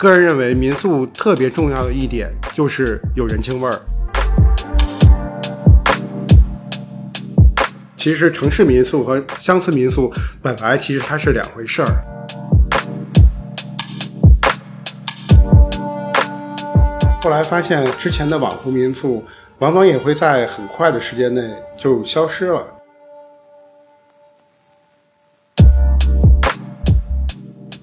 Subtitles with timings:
[0.00, 3.78] 个人认为，民宿特别重要的一点就是有人情味儿。
[7.98, 10.10] 其实城市民宿和乡村民宿
[10.40, 12.02] 本来其实它是两回事儿。
[17.20, 19.22] 后来发现，之前的网红民宿
[19.58, 21.42] 往往也会在很快的时间内
[21.76, 22.64] 就消失了。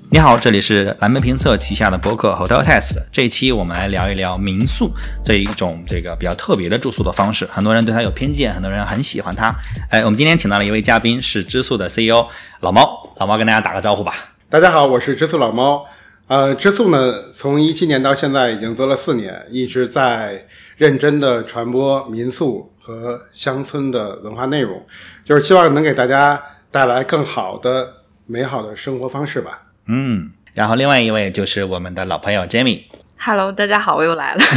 [0.09, 2.95] 你好，这里是蓝莓评测旗下的博客 Hotel Test。
[3.11, 4.89] 这一期我们来聊一聊民宿
[5.21, 7.45] 这一种这个比较特别的住宿的方式。
[7.51, 9.53] 很多人对它有偏见，很多人很喜欢它。
[9.89, 12.25] 哎，我们今天请到了一位嘉宾，是知宿的 CEO
[12.61, 13.13] 老猫。
[13.17, 14.13] 老猫跟大家打个招呼吧。
[14.49, 15.85] 大家好，我是知宿老猫。
[16.27, 20.47] 呃，知宿呢，从一七年到现在已经做了四年，一直在
[20.77, 24.81] 认真的传播民宿和乡村的文化内容，
[25.25, 27.89] 就是希望能给大家带来更好的、
[28.25, 29.63] 美好的生活方式吧。
[29.89, 32.83] 嗯，然后另外一位就是我们的老朋友 Jamie。
[33.17, 34.39] Hello，大家好，我又来了。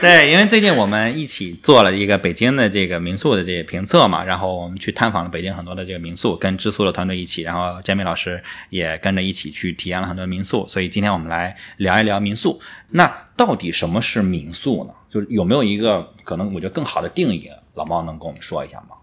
[0.00, 12.60] 对，因为最近我们一起做了一个北京的这个民宿的这个评测嘛，然后我们去探访了北京很多的这个民宿，跟知宿的团队一起，然后 Jamie 老师也跟着一起去体验了很多民宿，所以今天我们来聊一聊民宿。
[12.90, 14.94] 那到底什么是民宿呢？
[15.10, 17.50] 就是有没有一个可能我觉得更好的定义？
[17.74, 18.94] 老猫能跟我们说一下吗？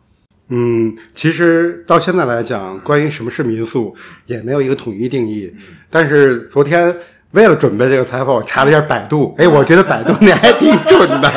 [0.49, 5.53] 嗯，其实到现在来讲，关于什么是民宿，也没有一个统一定义。
[5.89, 6.95] 但是昨天。
[7.31, 9.35] 为了准备这个采访，我查了一下百度。
[9.37, 11.27] 哎，我觉得百度那还挺准的。
[11.27, 11.33] 啊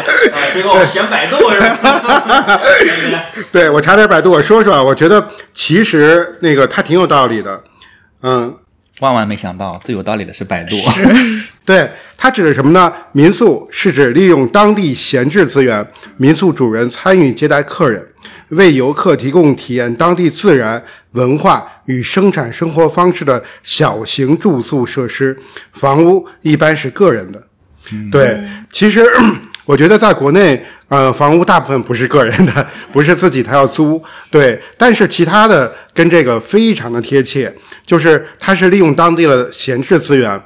[0.55, 2.61] 结果我选百度是吧？
[3.51, 4.81] 对，我查点百度，我说说。
[4.85, 7.61] 我觉得其实那个它挺有道理的。
[8.23, 8.55] 嗯，
[9.01, 10.77] 万万没想到，最有道理的是百度。
[11.67, 12.93] 对，它指的什么呢？
[13.11, 15.85] 民宿是指利用当地闲置资源，
[16.17, 18.07] 民宿主人参与接待客人，
[18.51, 20.83] 为游客提供体验当地自然。
[21.13, 25.37] 文化与生产生活方式的小型住宿设施，
[25.73, 27.43] 房屋一般是个人的。
[28.13, 28.39] 对，
[28.71, 29.03] 其实
[29.65, 34.01] 我觉得在国内，呃，房屋大部分不是个人的， 不是自己他要租。
[34.31, 37.53] 对，但是其他的跟这个非常的贴切，
[37.87, 40.41] 就是他是利用当地的闲置资源，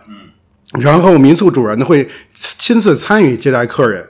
[0.78, 4.09] 然后民宿主人呢会亲自参与接待客人。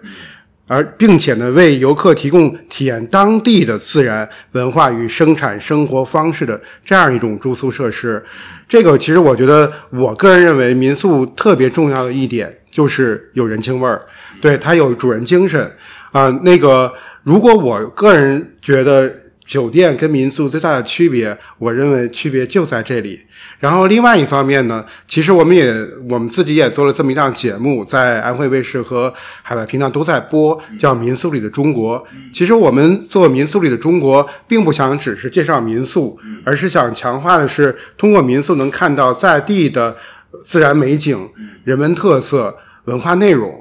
[0.73, 8.25] 而并且呢，为游客提供体验当地的自然文化与生产生活方式的这样一种住宿设施，
[8.67, 14.01] 这个其实我觉得，我个人认为民宿特别重要的一点就是有人情味儿，
[14.41, 15.71] 对它有主人精神
[16.11, 16.31] 啊。
[16.43, 16.91] 那个，
[17.23, 19.22] 如果我个人觉得。
[19.53, 23.21] 酒店跟民宿最大的区别，我认为区别就在这里。
[23.61, 25.71] 然后另外一方面呢，其实我们也
[26.09, 29.13] 我们自己也做了这么一档节目，在安徽卫视和
[29.43, 31.99] 海外频道都在播，叫《民宿里的中国》。
[32.33, 39.95] 其实我们做《民宿里的中国》，并不想只是介绍民宿，而是想强化的是通过民宿能看到在地的
[40.43, 41.29] 自然美景、
[41.65, 43.53] 人文特色、文化内容。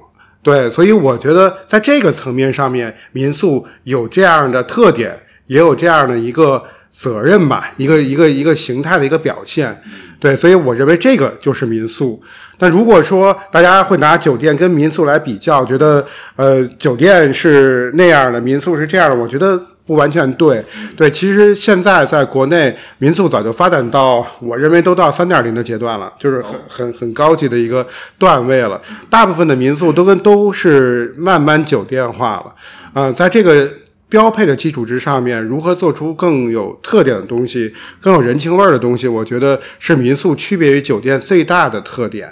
[0.41, 5.19] 对，所以我觉得在这个层面上面，民宿有这样的特点。
[5.51, 9.77] 也有这样的一个责任吧，一个一个一个形态的一个表现，
[10.17, 12.23] 对，所以我认为这个就是民宿。
[12.57, 16.05] 但如果说大家会拿酒店跟民宿来比较，觉得
[16.37, 20.63] 呃酒店是那样的，民宿是这样的，我觉得不完全对。
[20.95, 27.85] 对，其实现在在国内民宿早就发展到我认为都到三点零的阶段了，就是很很很高级的一个
[28.17, 28.81] 段位了。
[29.09, 32.53] 大部分的民宿都跟都是慢慢酒店化了，
[32.93, 33.69] 啊，在这个。
[34.11, 39.07] 标配的基础之上面，如何做出更有特点的东西、更有人情味儿的东西？
[39.07, 42.29] 我觉得是民宿区别于酒店最大的特点。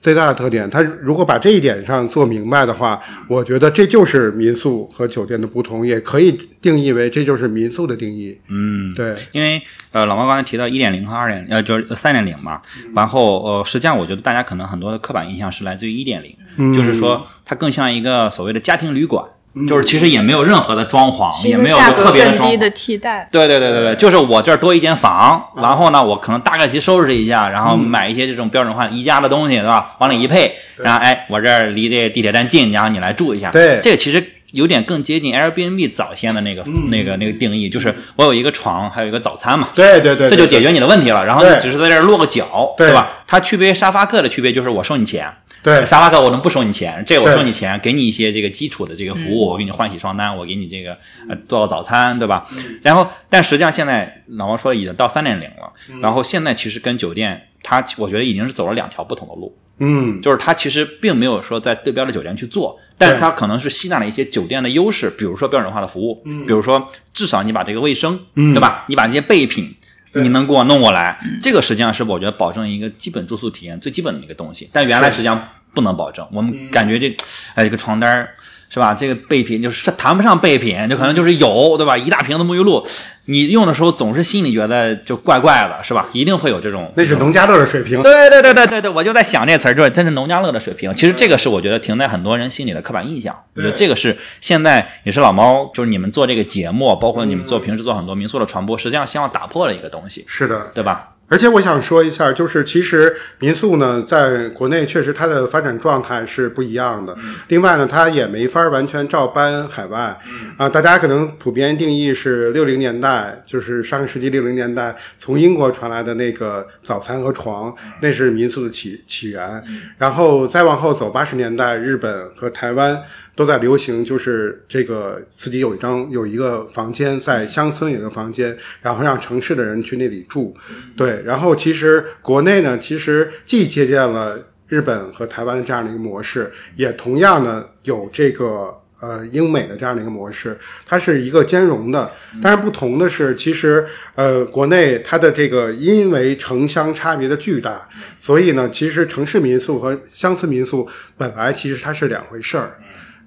[0.00, 6.30] 最大的特点，它如果把这一点上做明白的话，我觉得这就是民宿和酒店的不同，也可以
[6.62, 8.38] 定义为这就是民宿的定义。
[8.48, 12.62] 嗯，对，因为呃，老毛刚才提到一点零和二点呃，就是三点零嘛。
[12.94, 19.24] 然后呃，实际上我觉得大家可能很多的刻板印象是来自于一点零，就是说它更像一个所谓的家庭旅馆。
[19.68, 22.56] 就是其实也没有任何的装潢，也没有特别的装潢。
[22.58, 23.28] 的替代。
[23.32, 29.96] 对对对对对，就是我这儿多一间房，然后呢，我可能大概去收拾一下，然后买一些这种标准化宜家的东西，对吧？
[29.98, 33.50] 往里一配，然后哎，我这儿离这地铁站近，然后你来住一下。
[33.50, 39.70] 对，这个其实有点更接近 Airbnb 早先的那个那个那个定义，就是我有一个床，还有一个早餐嘛。
[39.74, 41.24] 对对对，这就解决你的问题了。
[41.24, 43.24] 然后你只是在这儿落个脚，对吧？
[43.26, 45.30] 它区别沙发客的区别就是我收你钱。
[45.60, 47.02] 对，沙发客我能不收你钱？
[47.04, 50.96] 这我收你钱，给你一些这个基础的这个服务，我给你换洗床单，我给你这个
[51.28, 52.46] 呃做了早餐，对吧？
[52.80, 59.58] 然后，但实际上现在老王说已经到三点零了，然后现在其实跟酒店，它我觉得已经是走了两条不同的路。
[59.80, 68.84] 嗯，就是它其实并没有说在对标的酒店去做，但是它可能是吸纳了一些酒店的优势，比如说标准化的服务，比如说至少你把这个卫生，对吧？
[68.88, 69.74] 你把这些备品。
[70.14, 74.68] 你能给我弄过来，这个实际上是我觉得保证一个基本住宿体验最基本的一个东西。
[74.72, 77.14] 但原来实际上不能保证，我们感觉这，
[77.54, 78.34] 哎，这个床单儿
[78.70, 78.94] 是吧？
[78.94, 81.96] 这个备品就是谈不上备品，就可能就是有，对吧？
[81.96, 82.86] 一大瓶子沐浴露，
[83.24, 86.06] 你用的时候总是心里觉得就怪怪的，是吧？
[86.12, 88.02] 一定会有这种，那是农家乐的水平。
[88.02, 90.92] 对对对对对对，我就在想这词儿，就是真是农家乐的水平。
[90.92, 93.34] 其实这个是我觉得停在很多人心里的刻板印象。
[93.54, 101.08] 我觉得这个是现在也是老猫，就是你们做这个节目，包括你们做平时做很多民宿的传播，实际上希望打破了一个东西，是的，对吧？
[101.28, 107.14] 而且我想说一下，就是其实民宿呢，在国内确实它的发展状态是不一样的。
[107.48, 110.18] 另外呢，它也没法完全照搬海外。
[110.56, 119.62] 啊，大家可能普遍定义是六零年代，就是上个世纪六零年代从英国传来的那个早餐和床，那是民宿的起起源。
[119.98, 123.02] 然后再往后走，八十年代日本和台湾。
[123.38, 130.56] 都在流行，就是这个自己有一张有一个房间，在乡村有一个房间，然后让城市的人去那里住。
[130.96, 134.36] 对，然后其实国内呢，其实既借鉴了
[134.66, 142.10] 日本和台湾的这样的一个模式，也同样呢有这个呃英美的这样的一个模式，它是一个兼容的。
[142.42, 143.86] 但是不同的是，其实
[144.16, 147.88] 呃国内它的这个因为城乡差别的巨大，
[148.18, 152.76] 所以呢，其实城市民宿和乡村民宿本来其实它是两回事儿。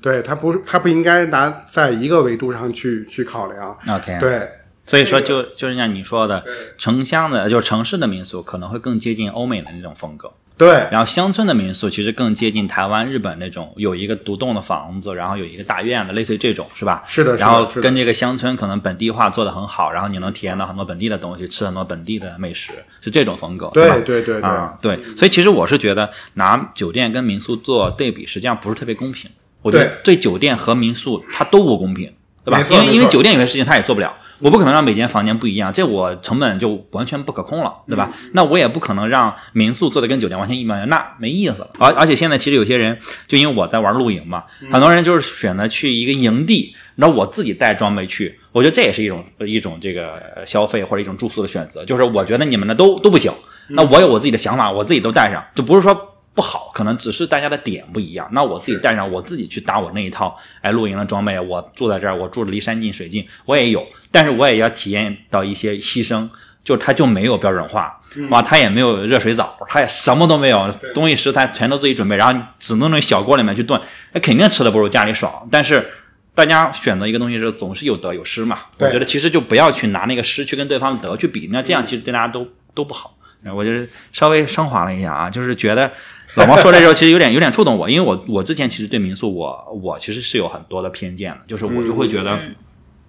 [0.02, 3.78] 对它不是，它不应该拿在一个维度上去去考量。
[3.88, 4.50] OK，对，
[4.86, 6.44] 所以说就就是像你说的，
[6.78, 10.32] 城乡的，就是城市的民宿可能会更接近欧美的那种风格。
[10.58, 17.04] 对，然后乡村的民宿其实更接近台湾、日本那种有一个独栋的房子，然后有一个大院子，类似于这种，是吧？
[17.08, 17.36] 是的。
[17.38, 23.72] 然后跟这个乡村可能本地化做得很好，然后你能体验到很多本地的东西，吃很多本地的美食，是这种风格。
[23.74, 25.02] 对对对对啊，对。
[25.18, 29.32] 所以其实我是觉得拿酒店跟民宿做对比，实际上不是特别公平。
[29.62, 32.12] 我觉得对酒店和民宿它都不公平，
[32.44, 32.60] 对吧？
[32.72, 38.12] 因为因为酒店有些事情它也做不了，我不可能让每间房间不一样，这我成本就完全不可控了，对吧？
[38.34, 41.70] 那我也不可能让民宿做的跟酒店完全一模一样，那没意思了。
[41.78, 42.98] 而而且现在其实有些人，
[43.28, 51.86] 就因为我在玩露营嘛，很多人就是选择去一个营地，然后我自己带装备去，我觉得这也是一种一种这个消费或者一种住宿的选择。
[51.86, 53.32] 就是我觉得你们的都都不行，
[53.70, 56.08] 那我有我自己的想法，我自己都带上，就不是说。
[56.34, 58.28] 不好，可能只是大家的点不一样。
[58.32, 63.86] 那我自己带上，我自己去打我那一套，哎，露营的装备，我住在这儿，我住的离山近水近，我也有。
[64.12, 66.30] 但是我也要体验到一些牺牲，
[66.64, 68.00] 就它就没有标准化，
[68.30, 73.80] 哇，它也没有热水澡，它也什么都没有，东西食材全都自己准备，然后只能那小锅里面去炖，
[74.14, 75.46] 那肯定吃的不如家里爽。
[75.52, 75.92] 但是
[76.34, 78.60] 大家选择一个东西时候，总是有得有失嘛。
[78.78, 83.18] 我觉得其实就不要去拿那个失去跟对方的得去比，那这样其实对大家都都不好。
[83.54, 85.92] 我就是稍微升华了一下啊，就是觉得。
[86.36, 92.40] 老毛说这时候其实有点有点触动我，因为我我之前其实对民宿我我其实是有很多的偏见的，就是我就会觉得，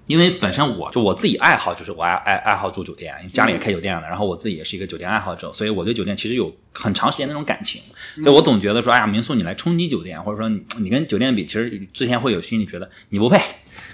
[0.07, 7.81] 因为本身我就我自己爱好就是我爱爱爱好住酒店，家里也开酒店的，然后我自己也是一个酒店爱好者，所以我对酒店其实有很长时间那种感情，
[8.17, 10.49] 所以我总觉得说，哎呀，民宿你来冲击酒店，或者说
[10.81, 13.41] 你跟酒店比，其实之前会有心里觉得你不配。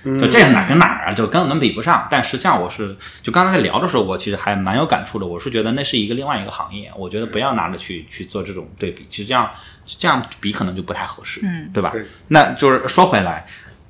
[0.05, 1.13] 就这哪跟哪儿啊？
[1.13, 2.07] 就根本比不上。
[2.11, 5.27] 但实际上，我是就刚才在聊的时候，我其实还蛮有感触的。
[5.27, 9.07] 我是觉得那是一个另外一个行业，我觉得不要拿着去去做这种对比。
[9.09, 9.51] 其实这样
[9.85, 11.93] 这样比可能就不太合适，嗯，对吧？
[12.29, 13.47] 那就是说回来，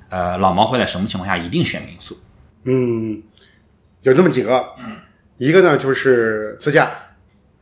[0.08, 2.18] 呃，老毛会在什么情况下一定选民宿？
[2.64, 3.22] 嗯，
[4.02, 4.96] 有这么几个，嗯，
[5.36, 6.90] 一个呢就是自驾，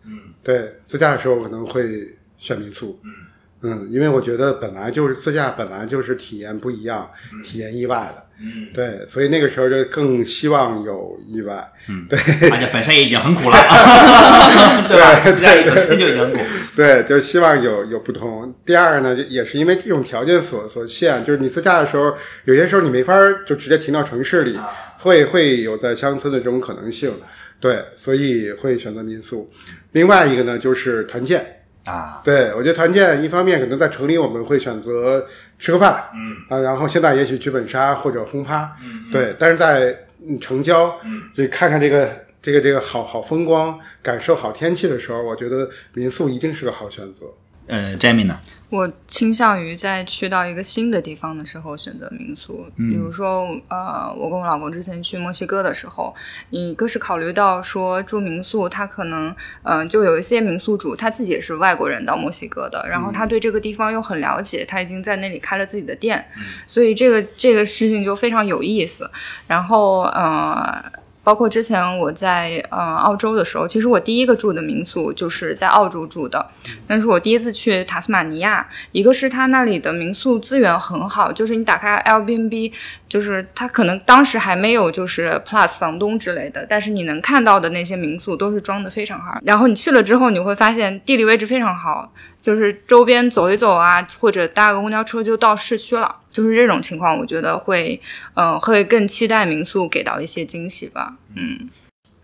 [0.05, 3.26] 嗯，对，自驾的时候可能会选民宿，嗯。
[3.63, 7.11] 嗯，因为我觉得本来就是自驾，本来就是体验不一样，
[7.43, 8.23] 体验意外的。
[8.39, 11.67] 嗯，对，所以那个时候就更希望有意外。
[11.89, 12.19] 嗯，对，
[12.51, 13.57] 而且本身也已经很苦了，
[14.91, 15.21] 对吧？
[15.25, 16.39] 自驾本身就已经苦。
[16.77, 18.55] 对，就希望有有不同。
[18.67, 23.15] 第二呢，也是因为这种条件所所限，就是你自驾的时候，有些时候你没法
[23.47, 24.61] 就直接停到城市里，
[24.99, 27.19] 会会有在乡村的这种可能性。
[27.59, 29.51] 对，所以会选择民宿。
[29.93, 31.56] 另外一个呢，就是团建。
[31.87, 35.27] 啊，对，我觉得团建一方面可能在城里我们会选择
[35.59, 36.37] 吃个饭，嗯。
[36.49, 39.97] 啊，然后现在也许剧本杀或者轰趴，嗯，对，但是在
[40.41, 42.11] 城郊，嗯，就看看这个
[42.43, 47.27] 这个这个好好风光，感受好天气的时候，我觉得民宿一定是个好选择。
[47.67, 48.39] 呃，Jamie 呢？
[48.69, 52.67] 我倾向于在去到一个新的地方的时候选择民宿。
[52.77, 56.13] 比如说，呃，我跟我老公之前去墨西哥的时候，
[56.51, 66.25] 一个是考虑到说住民宿，他可能，嗯，就有一些民宿主他自己也是外国人到墨西哥的，然后他对这个地方又很了解，他已经在那里开了自己的店，
[66.67, 69.09] 所以这个这个事情就非常有意思。
[69.47, 70.85] 然后，呃。
[71.27, 76.47] 包括之前我在呃澳洲的时候，其实我第一个住的民宿就是在澳洲住的，
[76.87, 82.73] 但是我第一次去塔斯马尼亚，一个是它那里的民宿资源很好，就是你打开 Airbnb，
[83.09, 92.13] 就是它可能当时还没有就是 Plus 房东之类的，但是你能看到的那些民宿都是装的非常好，然后你去了之后，你会发现地理位置非常好。
[92.47, 96.15] 就是周边走一走啊，或者搭个公交车就到市区了。
[96.31, 98.01] 就是这种情况，我觉得会，
[98.35, 101.17] 嗯，会更期待民宿给到一些惊喜吧。
[101.35, 101.69] 嗯，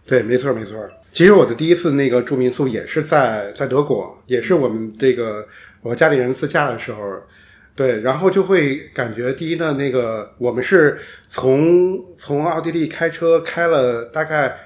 [0.06, 0.78] 对，没错没错。
[1.12, 5.44] 其实我的第一次那个住民宿也是在在德国，也是我们这个
[5.80, 7.00] 我家里人自驾的时候，
[7.74, 14.56] 对，然后就会感觉第一呢，那个我们是从从奥地利开车开了大概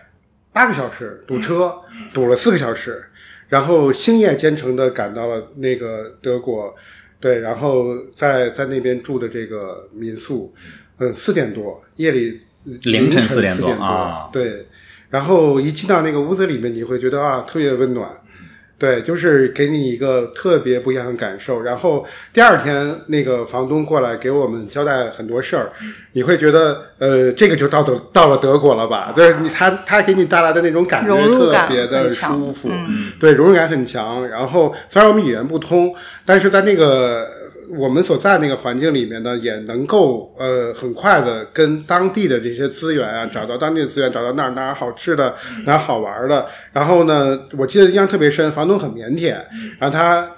[0.52, 1.74] 八个小时，堵车
[2.12, 3.02] 堵了四个小时。
[3.48, 6.74] 然后星夜兼程的赶到了那个德国，
[7.20, 10.52] 对，然后在在那边住的这个民宿，
[10.98, 12.40] 嗯，四点多，夜里
[12.84, 14.66] 凌晨四点多啊，对，
[15.10, 18.10] 然后一进到那个屋子里面，你会觉得啊，特别温暖。
[18.78, 21.62] 对，就是给你一个特别不一样的感受。
[21.62, 25.72] 然后第二天，那个房东过来给我们交代很多事儿，
[26.12, 29.12] 你会觉得，呃，这个就到德到了德国了吧？
[29.16, 32.70] 就是你他他给你带来的那种感觉特别的舒服，
[33.18, 34.28] 对，融入感很强。
[34.28, 37.45] 然后虽然我们语言不通，但是在那个。
[37.70, 46.46] 我们所在那个环境里面呢，也能够呃很快的跟当地的这些资源啊，找到当地的资源，找到哪儿哪儿好吃的，哪儿好玩的。
[46.72, 49.34] 然后呢，我记得印象特别深，房东很腼腆，
[49.78, 50.30] 然后他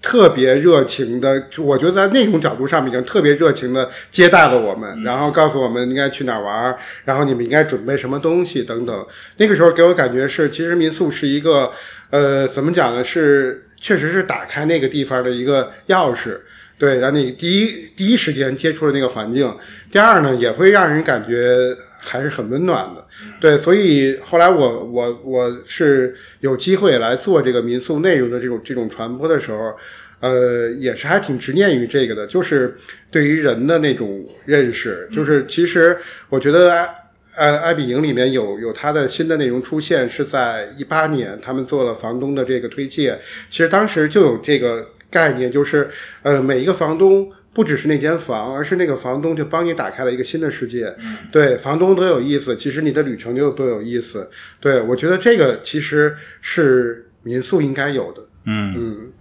[0.00, 9.06] 特别热情的，我觉得在那种角度上面已经特别热情的接待了我们，然后告诉我们应该去哪儿玩，然后你们应该准备什么东西等等。
[9.38, 11.72] 那个时候给我感觉是，其实民宿是一个
[12.10, 13.02] 呃怎么讲呢？
[13.02, 16.38] 是确实是打开那个地方的一个钥匙。
[16.78, 19.50] 对，让你第一第一时间接触了那个环境，
[19.90, 23.02] 第二呢，也会让人感觉还是很温暖的。
[23.40, 29.74] 对，所以后来我我我是有机会来做这个民宿内容的这种这种传播的时候，
[30.20, 32.76] 呃，也是还挺执念于这个的，就是
[33.10, 35.96] 对于人的那种认识，就是其实
[36.28, 36.94] 我觉得埃
[37.36, 43.18] 呃埃比营里面有有它的新的内容出现，是在一八年他们做了房东的这个推介，
[43.50, 44.90] 其实当时就有这个。
[45.16, 45.88] 概念就是，
[46.22, 50.94] 呃，每一个房东不只是那间房，而是那个房东就帮你打开了一个新的世界。
[51.32, 54.30] 对，房东多有意思，其实你的旅程就多有意思。
[54.60, 58.22] 对，我觉得这个其实是民宿应该有的。
[58.44, 59.12] 嗯嗯，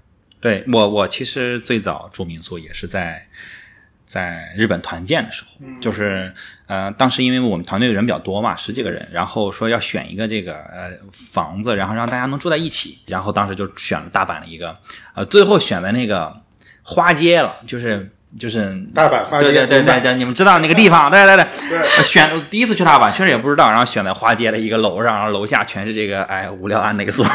[0.42, 3.26] 对我我其实最早住民宿也是在
[4.06, 6.34] 在日本团建的时候，就是
[6.68, 14.78] 呃，当时因为我们团队人比较多嘛，十几个人，然后说要选一个这个呃房子，然后让大家能住在一起，然后当时就选了大阪的一个。
[15.14, 16.36] 呃，最后选的那个
[16.84, 27.26] 花街了，就是就是大阪花街，对对对对对，你们知道那个地方，对对对，选第一次去大阪，确实也不知道，然后选在花街的一个楼上，然后楼下全是这个哎无聊安那个所，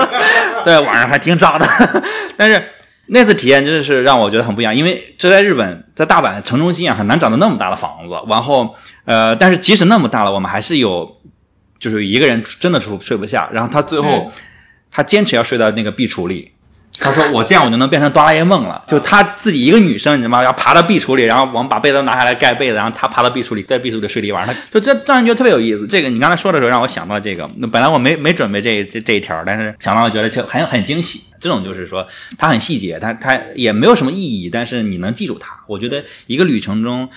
[0.64, 1.66] 对，晚上还挺早的，
[2.36, 2.64] 但是
[3.06, 11.16] 那次体验真的是让我觉得很不一样，因为这在日本，在大阪城中心啊，很难找到那么大的房子，然后呃，但是即使那么大了，我们还是有
[11.78, 14.30] 就是一个人真的睡睡不下，然后他最后
[14.90, 16.52] 他坚持要睡到那个壁橱里。
[16.98, 18.82] 他说：“我这样我就能变成哆啦 A 梦了。
[18.86, 20.42] 就他自己一个女生，你知道吗？
[20.42, 24.54] 要爬到壁橱里，然后我们把被子拿下来盖被子，然后他爬到壁橱里，在壁橱里睡了一晚上。
[24.70, 25.86] 就这让人觉得特别有意思。
[25.86, 27.48] 这个你刚才说的时候，让我想到这个。
[27.56, 31.22] 那本来我没没准备这这这一条，但是想到觉得就很很惊喜。
[31.38, 32.06] 这种就是说，
[32.38, 35.54] 它很细节，它它也没有什么意义，但是你能记住它。
[35.66, 37.08] 我觉得一个旅程中。”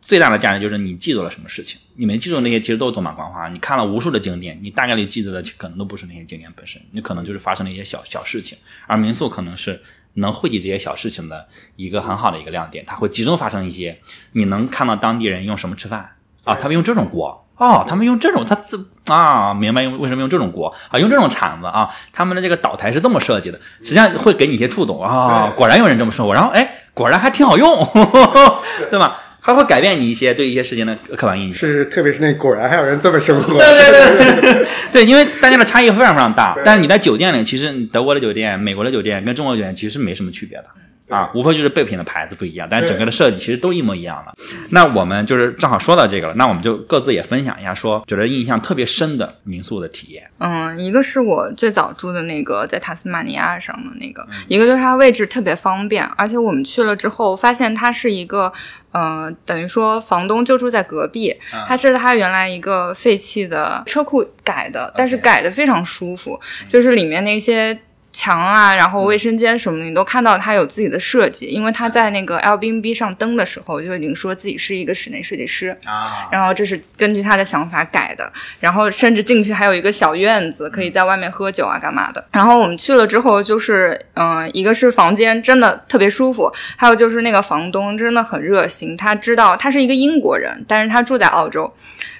[0.00, 3.48] 最大的价值就是你记住了什么事情，你没记住那些其实都是走马观花。
[3.48, 8.56] 你看了无数的景点，你大概率记得的可能都不是那些景点本身，你可能就是发生了一些小小事情。
[8.86, 9.82] 而民宿可能是
[10.14, 13.98] 能汇集这些小事情的一个很好的一个亮点，它会集中发生一些。
[14.32, 16.54] 你能看到当地人用什么吃饭啊？
[16.54, 20.98] 他们用这种锅哦，他们用这种，他自啊明白用为什么用这种锅啊？
[20.98, 21.90] 用这种铲子啊？
[22.12, 25.52] 他们的这个岛台是这么设计的，实际上会给你一些触动啊。
[25.56, 27.84] 果然有人这么说，然后哎，果然还挺好用，
[28.90, 29.24] 对吧？
[29.48, 36.54] 它会改变你一些对一些事情的刻板印象，是特别是那果然还有人这么生活，对 对对对对，因为大家的差异非常非常大。
[36.62, 40.64] 但是你在酒店里，其实德国的酒店、美国的酒店跟中国酒店其实没什么区别的。
[41.08, 44.34] 啊，无非就是备品的牌子不一样，但是整个的设计其实都一模一样的。
[44.70, 50.30] 那我们就是正好说到这个了，那我们就各自也分享一下，说觉得印象特别深的民宿的体验。
[50.38, 58.52] 嗯，一个是我最早住的那个在塔斯马尼亚上的那个，一个就是它位置特别方便，而且我们去了之后发现它是一个，
[58.92, 61.34] 呃，等于说房东就住在隔壁，
[61.66, 67.78] 它是它原来一个废弃的车库改的，但是改的非常舒服，就是里面那些。
[68.12, 75.76] 墙啊，然后卫生间什么的，你都看到它有自己的设计，因为他在那个 Airbnb 上登的时候就已经说自己是一个室内设计师。
[75.84, 82.24] 啊，然后这是根据他的想法改的，然后甚至进去还有一个小院子，可以在外面喝酒啊干嘛的。
[82.32, 91.72] 然后我们去了之后，就是嗯、一个是房间真的特别舒服，还有就是那个房东真的很热心，他知道他是一个英国人，但是他住在澳洲。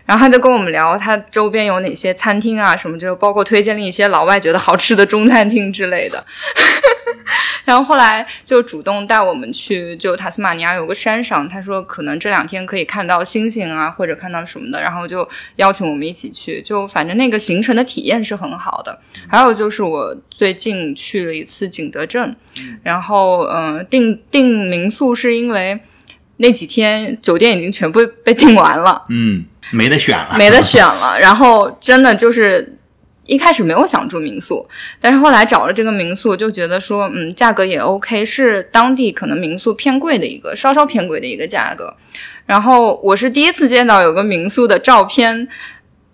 [0.09, 6.25] 然后他就跟我们聊，他周边有哪些餐厅啊，什么就包括推荐了一些老外觉得好吃的中餐厅之类的。
[7.67, 16.63] 然后后来就主动带我们去，就塔斯马尼亚有个山上，他说可能这两天可以看到星星啊，或者看到什么的，然后就邀请我们一起去。
[16.63, 18.99] 就反正那个行程的体验是很好的。
[19.29, 22.35] 还有就是我最近去了一次景德镇，
[22.83, 25.79] 然后嗯、呃订订民宿是因为
[26.39, 29.05] 那几天酒店已经全部被订完了。
[29.11, 31.19] 嗯，没得选了，没得选了。
[31.21, 32.77] 然后真的就是
[33.27, 34.67] 一开始没有想住民宿，
[35.01, 41.95] 但是后来找了这个民宿，就觉得说，嗯，价格也 OK，是当地可能民宿偏贵的一个，稍稍偏贵的一个价格。
[42.47, 45.47] 然后我是第一次见到有个民宿的照片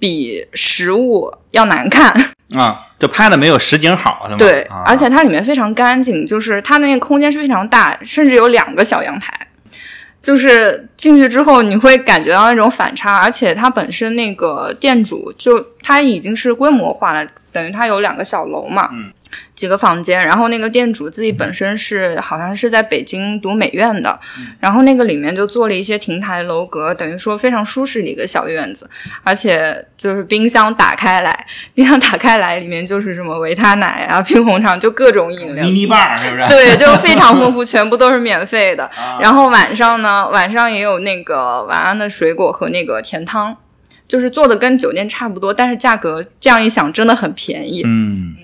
[0.00, 2.12] 比实物要难看，
[2.56, 4.36] 啊，就拍的没有实景好，是吗？
[4.38, 9.32] 对，啊而且它里面非常干净，就是它那个空间是非常大，甚至有两个小阳台。
[10.24, 18.88] 就是进去之后，你会感觉到那种反差，而且它本身那个店主就他已经是规模化了，等于他有两个小楼嘛，
[19.54, 24.18] 几个房间，然后那个店主自己本身是好像是在北京读美院的，
[24.60, 28.88] 然后那个里面就做了一些亭台楼阁，等于说非常舒适的一个小院子，
[29.22, 36.48] 而且就是冰箱打开来，冰箱打开来里面就是什么维他奶啊、冰红茶，就各种饮料迷，你棒是不是？
[36.48, 38.84] 对，就非常丰富，全部都是免费的。
[38.94, 43.56] 啊然后晚上呢，晚上也有那个晚安的水果和那个甜汤，
[44.06, 47.82] 就是做的跟酒店差不多，但是价格这样一想真的很便宜。
[47.86, 48.36] 嗯，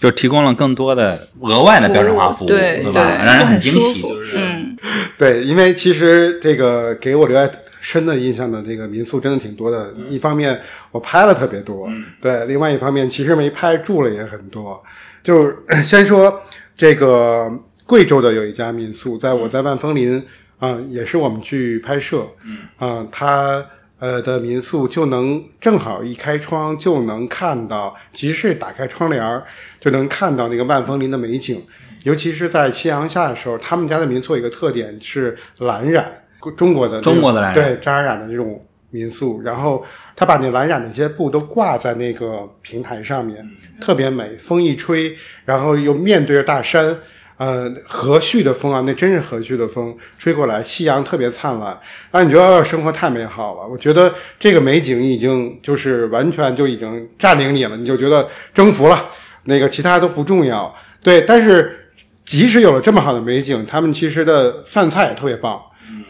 [0.00, 3.22] 就提供了更多的额外的标准化服务，对吧？
[3.22, 4.74] 让人很惊喜，就是嗯，
[5.18, 7.46] 对，因为其实这个给我留下
[7.82, 9.92] 深的印象的这个民宿真的挺多的。
[10.08, 10.58] 一方面
[10.90, 11.86] 我拍了特别多，
[12.18, 14.82] 对；另外一方面其实没拍，住了也很多。
[15.22, 15.52] 就
[15.84, 16.42] 先说
[16.74, 17.52] 这个
[17.84, 20.24] 贵州的有一家民宿，在我在万峰林
[20.58, 23.62] 啊、也是我们去拍摄，嗯啊、它。
[24.00, 29.44] 呃的民宿就能正好一开窗就能看到，即使打开窗帘儿
[29.78, 31.62] 就能看到那个万峰林的美景。
[32.02, 36.10] 尤其是在夕阳下的时候，他们家的民宿有一个特点是蓝染，
[36.56, 39.42] 中国的中国的蓝染对扎染的那种民宿。
[39.42, 39.84] 然后
[40.16, 43.46] 他把那蓝染那些布都挂在那个平台上面，
[43.78, 44.34] 特别美。
[44.38, 46.96] 风一吹，然后又面对着大山，
[47.40, 51.68] 呃，和煦的风啊，那真是和煦的风吹过来，夕阳特别灿烂，
[52.10, 53.66] 啊，你觉得生活太美好了。
[53.66, 59.06] 我觉得这个美景已经就是完全就已经占领你了，你就觉得征服了，
[59.44, 60.74] 那个其他都不重要。
[61.02, 61.88] 对，但是
[62.26, 65.58] 即使有了这么好的美景，他们其实的饭菜也特别棒。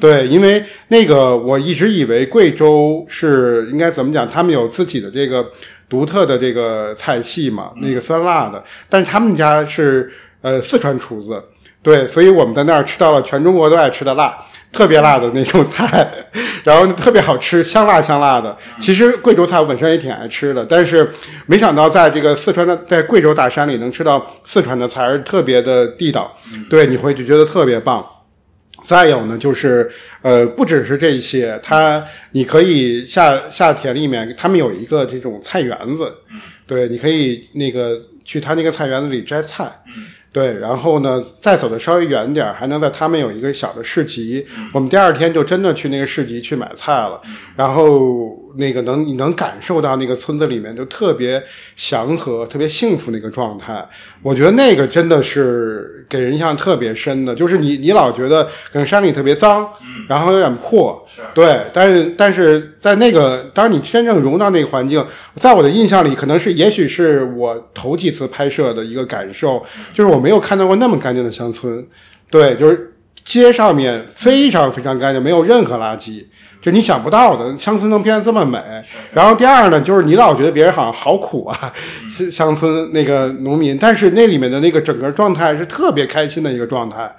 [0.00, 5.48] 对，因为那个我一直以为贵州是应该怎么讲，他们有自己的这个
[5.88, 10.10] 独特的这个菜系嘛，那个酸辣的，但是他们家是
[10.42, 11.42] 呃四川厨子，
[11.82, 14.36] 对，所以我们在那儿吃到了全中国都爱吃的辣，
[14.72, 16.08] 特别辣的那种菜，
[16.64, 18.56] 然后特别好吃，香辣香辣的。
[18.80, 21.10] 其实贵州菜我本身也挺爱吃的，但是
[21.46, 26.36] 没想到在这个四川的在贵州大山里能吃到四川的菜，而特别的地道，
[26.68, 28.04] 对，你会就觉得特别棒。
[28.82, 29.90] 再有呢，就是
[30.22, 36.10] 呃，不只是这些，它你可以下下田里面，他们有一个这种菜园子，
[36.66, 39.70] 对，你可以那个去他那个菜园子里摘菜，
[40.32, 44.46] 对，然后呢，再走的稍微远点儿，还能在他们有一个小的市集。
[44.72, 47.20] 我们第二天就真的去那个市集去买菜了，
[47.56, 51.42] 然后那个能你能感受到那个村子里面就特别
[51.76, 53.86] 祥和、特别幸福那个状态。
[54.22, 59.68] 我觉得那个真的是给人印象特别深的，就是你你老觉得可能山里特别脏，
[60.08, 65.04] 然后有点破，对，但是但是在那个当你真正融到那个环境，
[65.36, 71.86] 在我的印象里，可能是也许是我头几次拍摄的一个感受，就是我没有看到过那么干净的乡村，
[72.30, 72.92] 对，就是
[73.24, 76.24] 街上面非常非常干净，没有任何垃圾。
[76.60, 78.58] 就你想不到的，乡村能变得这么美。
[79.12, 81.72] 然后第二呢，就是你老觉得别人好像好苦啊，
[82.30, 87.10] 乡村那个农民，但是那里面的那个整个状态是特别开心的一个状态。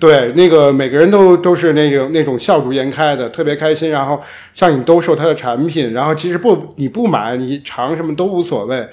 [0.00, 3.90] 对，那个每个人都都是那种那种笑逐颜开的，特别开心。
[3.90, 4.20] 然后
[4.52, 8.86] 向你兜售他的产品，然后其实不你不买你尝什么都无所谓，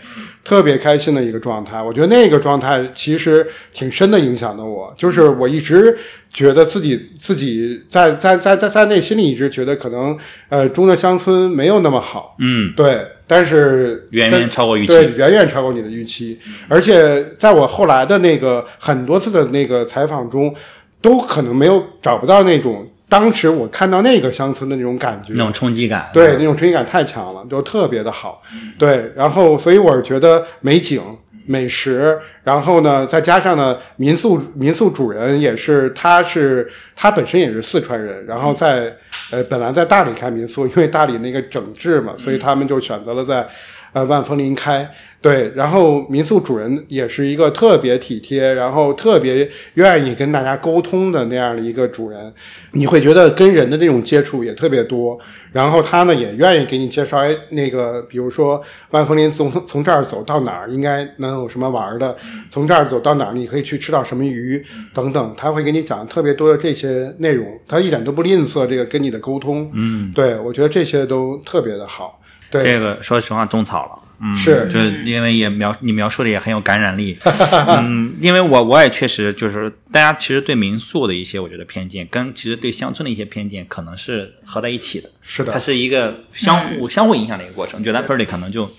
[0.44, 1.82] 特别开心的一个状态。
[1.82, 5.98] 我觉得那个状态其实挺深的影响的我，就是我一直
[6.36, 10.18] 觉得自己自己在在在在在内心里一直觉得可能
[10.50, 12.36] 呃中的乡村没有那么好。
[12.40, 16.38] 嗯，对，但是远远超过预期对，远远超过你的预期。
[16.68, 20.54] 而且在我后来的那个很多次的那个采访中，
[21.00, 28.42] 都可能没有找不到那种当时我看到那个乡村的那种感觉，那种冲击感，对，那种冲击感太强了，就特别的好。
[28.78, 31.02] 对，然后所以我是觉得美景、
[31.46, 38.96] 美食，然后呢，再加上呢，民宿民宿主人也是，他是他本身也是四川人，然后在
[39.32, 43.48] 呃本来在大理开民宿，因为大理那个整治嘛，所以他们就选择了在
[43.94, 44.90] 呃万峰林开。
[45.26, 52.32] 对，然后民宿主人也是一个特别体贴，然后特别愿意跟大家沟通的那样的一个主人，
[52.74, 55.20] 你会觉得跟人的这种接触也特别多。
[55.52, 58.62] 然后他呢也愿意给你介绍，哎，那个比如说
[58.92, 62.16] 万峰林从从这儿走到哪儿应该能有什么玩的，
[62.52, 69.68] 从这儿走到哪儿你可以去吃到什么鱼等等，他会给你讲特别多的这些内容，他一点都不吝啬这个跟你的沟通。
[69.74, 72.22] 嗯，对我觉得这些都特别的好。
[72.52, 74.05] 对，这个说实话种草了。
[74.20, 77.18] 嗯，是，就因为也描你描述的也很有感染力，
[77.68, 85.52] 嗯，因为我我也确实就是大家其实对民宿的一些我觉得偏见，跟其实对乡村的一些偏见可能是合在一起的，是的。
[85.52, 87.84] 它是一个相互相互影响的一个过程。
[87.84, 88.72] 觉得 e l y 可能就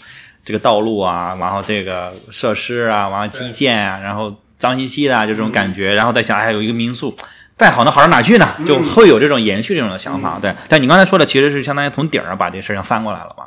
[0.45, 7.15] 这个道路啊，然后这个设施啊，然后基建啊，然后脏兮兮的就这种感觉，然后再想哎有一个民宿。
[7.57, 8.47] 再好能好到哪去呢？
[8.67, 10.55] 就会有这种延续这种的想法，对。
[10.69, 13.47] 但你刚才说的其实是相当于从顶上把这事情翻过来了嘛？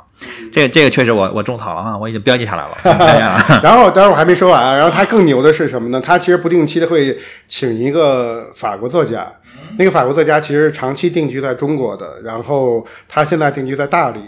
[0.50, 2.76] 这个这个确实我我种草了啊，我已经标记下来了。
[3.62, 4.74] 然后，待会儿我还没说完啊。
[4.74, 6.00] 然后他更牛的是什么呢？
[6.00, 9.30] 他其实不定期的会请一个法国作家，
[9.78, 14.20] 那个法国作家其实长期定居在中国的，然后他现在定居在大理。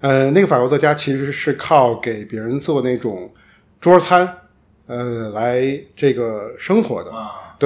[0.00, 3.32] 呃，那个法国作家其实是靠给别人做那种
[3.80, 4.28] 桌餐，
[4.86, 5.60] 呃，来
[5.96, 7.10] 这个生活的。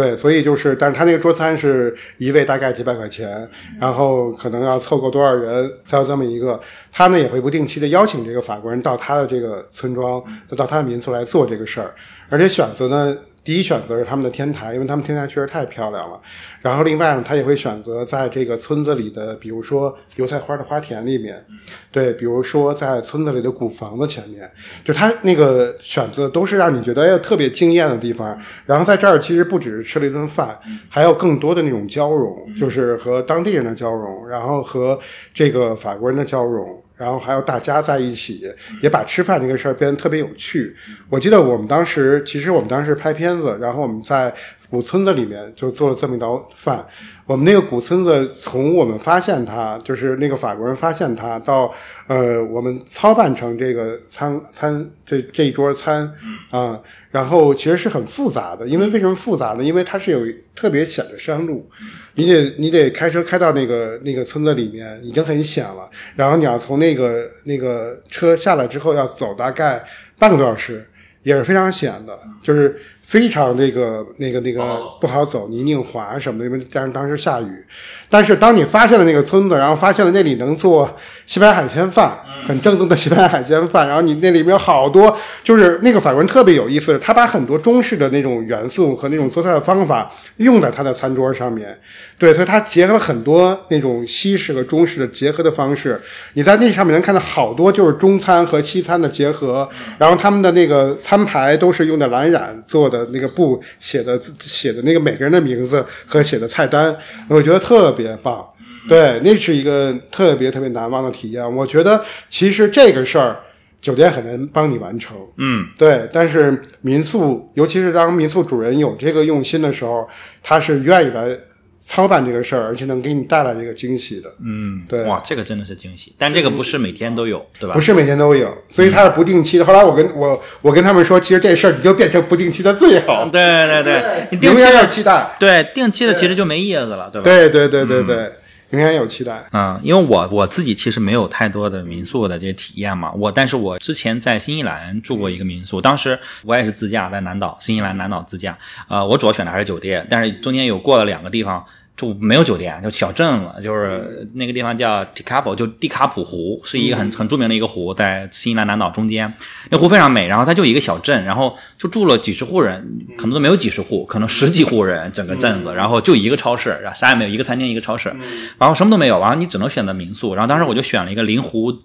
[0.00, 3.48] 对，所以就是，但是他那个桌餐是一位大概几百块钱，
[3.80, 6.60] 然后可能要凑够多少人才有这么一个。
[6.92, 11.92] 他呢也会不定期的邀请这个法国人到他的这个村庄，再到他的民宿来做这个事儿，
[12.28, 13.16] 而且选择呢。
[13.48, 16.20] 第一选择是他们的天台，因为他们天台确实太漂亮了。
[16.60, 21.42] 然后另外呢，他也会选择在这个村子里的，比如说油菜花的花田里面，
[21.90, 24.46] 对，比如说在村子里的古房子前面，
[24.84, 28.38] 就他那个选择都是让你觉得哎特别惊艳的地方。
[28.66, 30.58] 然后在这儿其实不只是吃了一顿饭，
[30.90, 35.00] 还有更多的那种交融，就是和当地人的交融，然后和
[35.32, 36.82] 这个法国人的交融。
[36.98, 40.76] 然后还有大家在一起，也把吃饭这个事儿变得特别有趣。
[41.08, 44.34] 我记得我们当时，其实我们当时拍片子，然后我们在
[44.68, 46.84] 古村子里面就做了这么一道饭。
[47.24, 51.72] 我们那个古村子，从我们发现它，就是那个法国人发现它，到
[52.06, 56.10] 呃我们操办成这个餐餐这这一桌餐
[56.50, 56.78] 啊，
[57.10, 58.66] 然后其实是很复杂的。
[58.66, 59.62] 因为为什么复杂呢？
[59.64, 60.20] 因为它是有
[60.54, 61.68] 特别险的山路。
[62.14, 65.88] 你得你得开车开到那个那个村子里面，已经很险了。
[66.16, 69.84] 然后你要从那个那个车下来之后，要走大概
[70.18, 70.84] 半个多小时，
[71.22, 72.76] 也是非常险的，就是
[73.08, 76.44] 非常那个那个那个不好走，泥泞滑什么的。
[76.44, 77.64] 因为但是当时下雨，
[78.10, 80.94] 但是当你发现了那个村子，然后发现了那里能做
[81.24, 82.18] 西班牙海鲜饭。
[82.46, 91.76] 很正宗的西班牙海鲜饭，然后你那里面有好多，就是那个法国人特别有意思，他把很多中式的那种元素和那种做菜的方法用在他的餐桌上面，
[92.16, 96.00] 对，所以他结合了很多那种西式和中式的结合的方式。
[96.34, 99.68] 你在那上面能看到好多就是中餐和西餐的结合，
[99.98, 106.96] 然后他们的那个餐牌都是用的蓝染做的那个布写的写的那个每个人的名字和写的菜单，
[107.28, 108.46] 我觉得特别棒。
[108.88, 111.56] 对，那是一个特别特别难忘的体验。
[111.56, 113.36] 我觉得其实这个事儿，
[113.82, 115.14] 酒店很难帮你完成。
[115.36, 116.08] 嗯，对。
[116.10, 120.08] 但是民宿，尤其是当民宿主人有这个用心的时候，
[120.42, 121.36] 他是愿意来
[121.78, 124.30] 操办这个事儿，而且能给你带来这个惊喜的。
[124.44, 125.02] 嗯，对。
[125.04, 126.12] 哇，这个真的是惊喜。
[126.18, 127.74] 但这个不是每天都有，对吧？
[127.74, 129.64] 不是每天都有，所以它是不定期的。
[129.64, 133.28] 后来我跟我我跟他们说，其实这事儿你就变成不定期的最好。
[133.32, 135.30] 对对对，你定期要期待。
[135.38, 137.24] 对，定期的其实就没意思了，对吧？
[137.24, 138.32] 对对对对对。
[138.70, 148.56] 永远有期待嗯，因为我我自己其实没有太多的民宿的这些体验嘛，我但是我之前在新西兰住过一个民宿，当时我也是自驾在南岛，新西兰南岛自驾，
[148.88, 151.64] 呃，我主要选的还是酒店，但是中间有过了两个地方。
[151.98, 159.34] 就没有酒店，就小镇了，就是那个地方叫蒂卡普，就蒂卡普湖，是一个很很著名的一个湖，在新西兰南岛中间，
[159.70, 160.28] 那湖非常美。
[160.28, 168.14] 然后它就一个小镇，然后就住了几十户人，可能都没有几十户，可能十几户人，整个镇子，然后就一个超市，然后啥也没有，一个餐厅，一个超市，
[168.58, 170.36] 然后什么都没有，然后你只能选择民宿。
[170.36, 171.76] 然后当时我就选了一个临湖。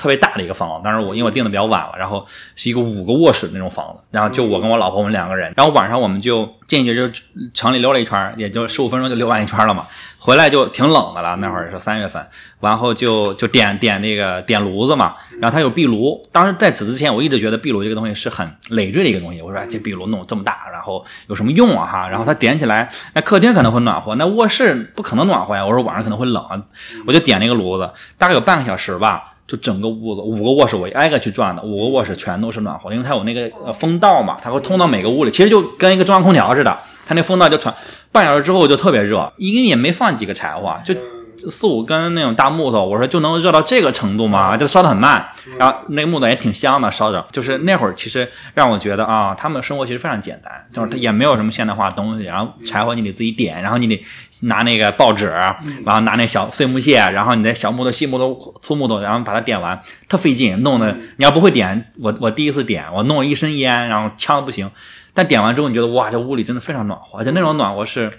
[0.00, 7.20] 特别大的一个房子，当时我因为我订的比较晚了，然后是一个五个卧室的那种房子，然后就我跟我老婆我们两个人，然后晚上我们就进去就
[7.52, 9.84] 城里溜了一圈，也就十五分钟就溜完一圈了嘛。
[10.22, 12.22] 回来就挺冷的了，那会儿是三月份，
[12.60, 16.22] 然后就就点点那个点炉子嘛，然后它有壁炉。
[16.30, 19.40] 当时在此之前，我一直觉得壁炉这个东西是很累赘的一个东西。
[19.40, 22.08] 我说，这壁炉弄这么大，然后有什么用啊哈？
[22.08, 25.64] 然后它点起来，那客厅可能会暖和，那卧室不可能暖和呀。
[25.64, 26.64] 我说晚上可能会冷，
[27.06, 29.29] 我就点那个炉子，大概有半个小时吧。
[29.50, 37.74] 就整个屋子五个卧室，我挨个去转的，五个卧室全都是暖和的，因为它有那个风道嘛，它会通到每个屋里，其实就跟一个中央空调似的，它那风道就传。
[38.12, 40.94] 半小时之后就特别热，因为也没放几个柴火，就。
[41.48, 44.56] 四五根那种大木头，我说就能热到这个程度吗？
[44.56, 45.26] 就烧得很慢，
[45.56, 47.24] 然后那个木头也挺香的，烧着。
[47.30, 54.04] 就是那会儿其实让我觉得啊，他们的生活其实非常简单，就是他也没有什么现代化的东西，然后柴火你得自己点，然后你得
[54.42, 55.28] 拿那个报纸，
[55.84, 64.70] 然后拿那小碎木屑，然后你在小木头、细木头、粗木头，然后把它点完，特费劲，弄得你要不会点，我我第一次点，我弄了一身烟，然后呛的不行，
[65.14, 68.10] 但点完之后你觉得哇，这屋里真的非常暖和，而且那种暖和是。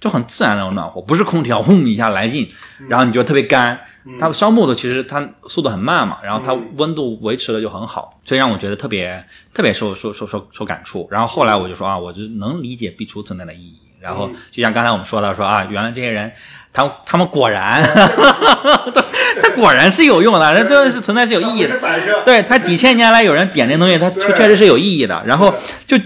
[0.00, 2.48] 就很自然那种暖和，不是空调轰一下来劲，
[2.88, 3.80] 然后你就特别干。
[4.18, 11.06] 它烧木头其实它速度很慢嘛，然后它温度维持的就很好，所以让我觉得特别特别受受受受受感触。
[11.10, 13.78] 然后后来我就说啊，我就能理解壁橱存在的意义。
[14.00, 16.32] 然后就像刚才我们说到说啊，原来这些人
[16.72, 17.82] 他他们果然，
[19.42, 21.78] 他果然是有用的，这真的是存在是有意义的。
[22.24, 25.22] 对他几千年来有人点这东西，他确确实是有意义的。
[25.26, 25.52] 然后
[25.86, 25.98] 就。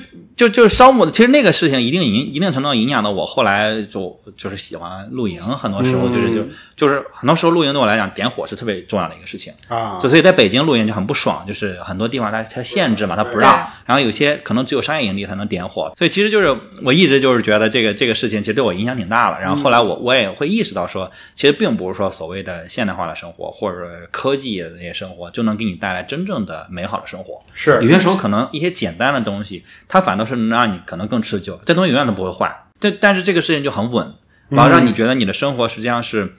[0.42, 13.52] 就就是烧木的，其实那个事情一定影一定程度上影响到我后来就就是喜欢露营，很多时候就是就就是很多时候露营对我来讲点火是特别重要的一个事情啊，所以在北京露营就很不爽，就是很多地方它它限制嘛，它不让，
[13.87, 23.78] 然后有些可能只有商业营地才能点火，所以其实就是我一直就是觉得这个这个事情其实对我影响挺大的，然后后来我我也会意识到说，其实并不是说所谓的现代化的生活或者
[24.11, 27.78] 科技的那些生活就能给你带来真正的美好的生活，是。
[27.83, 32.64] 有些时候可能一些简单的东西，它反倒是能让你可能更持久，这东西永远都不会坏。
[32.81, 34.14] 这但是这个事情就很稳，
[34.49, 36.35] 然后让你觉得你的生活实际上是，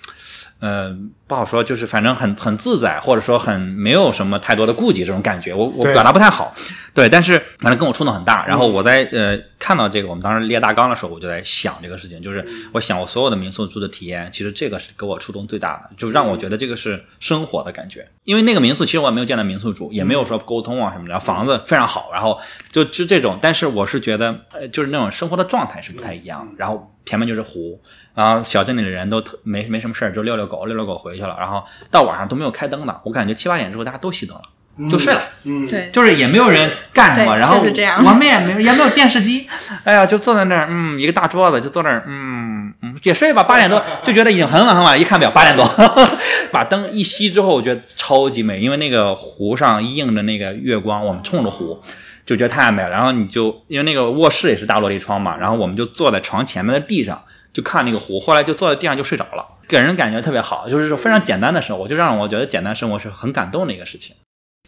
[0.63, 0.95] 呃，
[1.28, 5.54] 不好说，就是反正很很自在，或者说很没有什么太多的顾忌这种感觉。
[5.54, 6.56] 我我表达不太好。
[6.93, 8.45] 对，但是反正跟我触动很大。
[8.45, 18.08] 然后我在呃看到这个，我们当时列大纲的时候，我就在想这个事情，就是我想我所有的民宿住的体验，其实这个是给我触动最大的，就让我觉得这个是生活的感觉。
[18.23, 22.39] 因为那个民宿其实我也没有见到民宿主，也没有说沟通啊什么的，房子非常好，然后
[22.71, 23.38] 就就这种。
[23.41, 26.54] 但是我是觉得，呃，就是那种生活的状态是不太一样的。
[26.58, 27.79] 然后前面就是湖，
[28.15, 31.35] 然后小镇里的人都没没什么事儿，就遛遛狗，遛遛狗回去了。
[31.39, 34.41] 然后到晚上都没有开灯的，我感觉七八点之后大家都熄灯了。
[34.89, 39.47] 就睡了，嗯，对，就是也没有人干什么，然后就是这样我们也没有也没有电视机，
[39.83, 45.63] 哎呀，就坐在那儿，嗯，一个大桌子就坐那儿，嗯嗯，也睡吧，八点多就觉得已经很晚很晚，一看表八点多，
[46.51, 51.79] 把灯一熄之后，我觉得超级美，因为那个湖上映着那个月光，我们冲着湖
[52.25, 52.89] 就觉得太美了。
[52.89, 64.15] 然后你就因为那个卧室也是大落地窗嘛，然后我们就坐在床前面的地上就看那个湖，后来就坐在地上就睡着了，给人感觉特别好，就是说非常简单的生活，就让我觉得简单生活是很感动的一个事情。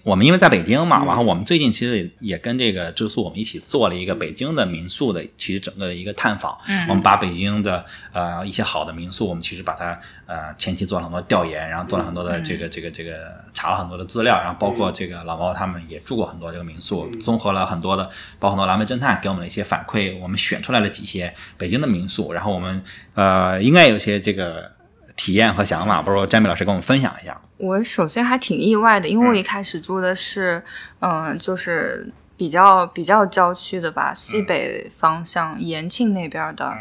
[0.05, 6.55] 我们因为在北京嘛，然后我们最近其实也跟这个住宿我们一起做了一个北京的民宿的，其实整个的一个探访。
[6.67, 18.03] 嗯，我们把北京的呃一些好的民宿，我们其实把它呃前期做了很多调研，然后做了很多的这个这个这个查了很多的资料，然后包括这个老毛他们也住过很多这个民宿，综合了很多的，
[18.37, 22.79] 包括很多蓝莓侦探给我们的一些反馈，我们选出来了几些北京的民宿，然后我们
[23.15, 24.71] 呃应该有些这个
[25.15, 27.39] 体验和想法，不如詹米老师跟我们分享一下。
[27.57, 30.61] 我首先还挺意外的，因为我一开始住的是，
[30.99, 36.73] 嗯，就是比较比较郊区的吧，西北方向延庆那边的。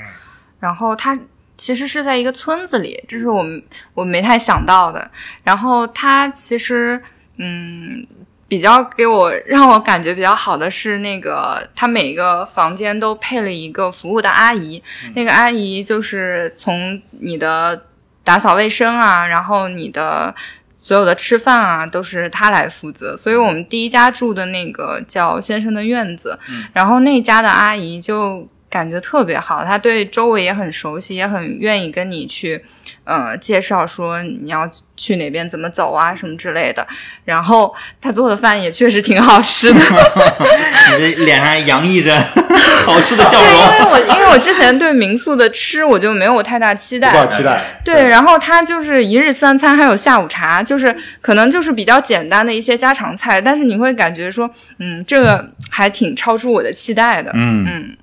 [0.59, 1.17] 然后它
[1.57, 3.63] 其实是在一个村子里，这是我们
[3.95, 5.09] 我没太想到的。
[5.45, 7.01] 然后它其实，
[7.37, 8.05] 嗯，
[8.49, 14.83] 比较给我让我感觉比较好的是那个，它每个房间都配了一个服务的阿姨，
[15.15, 17.87] 那个阿姨就是从你的
[18.25, 20.35] 打扫卫生啊，然后你的。
[20.77, 26.39] 所有的吃饭啊，都是他来负责，所以我们第一家住的那个叫先生的院子，
[26.75, 32.61] 然后那家的阿姨就感觉特别好，他对周围也很熟悉，也很愿意跟你去。
[33.05, 36.87] 呃，介绍说你要去哪边怎么走啊，什么之类的。
[37.25, 42.19] 然后他做的饭也确实挺好吃的， 你这脸上洋溢着
[42.85, 43.51] 好吃的笑容。
[43.51, 47.81] 对，因为我因为我之前对民宿的吃我就没有太大期待，不抱期待。
[47.85, 57.31] 对，然后他就是一日三餐还有下午茶，就是可能就是比较简单的一些家常菜，但是你会感觉说，嗯，这个还挺超出我的期待的。
[57.35, 57.97] 嗯嗯，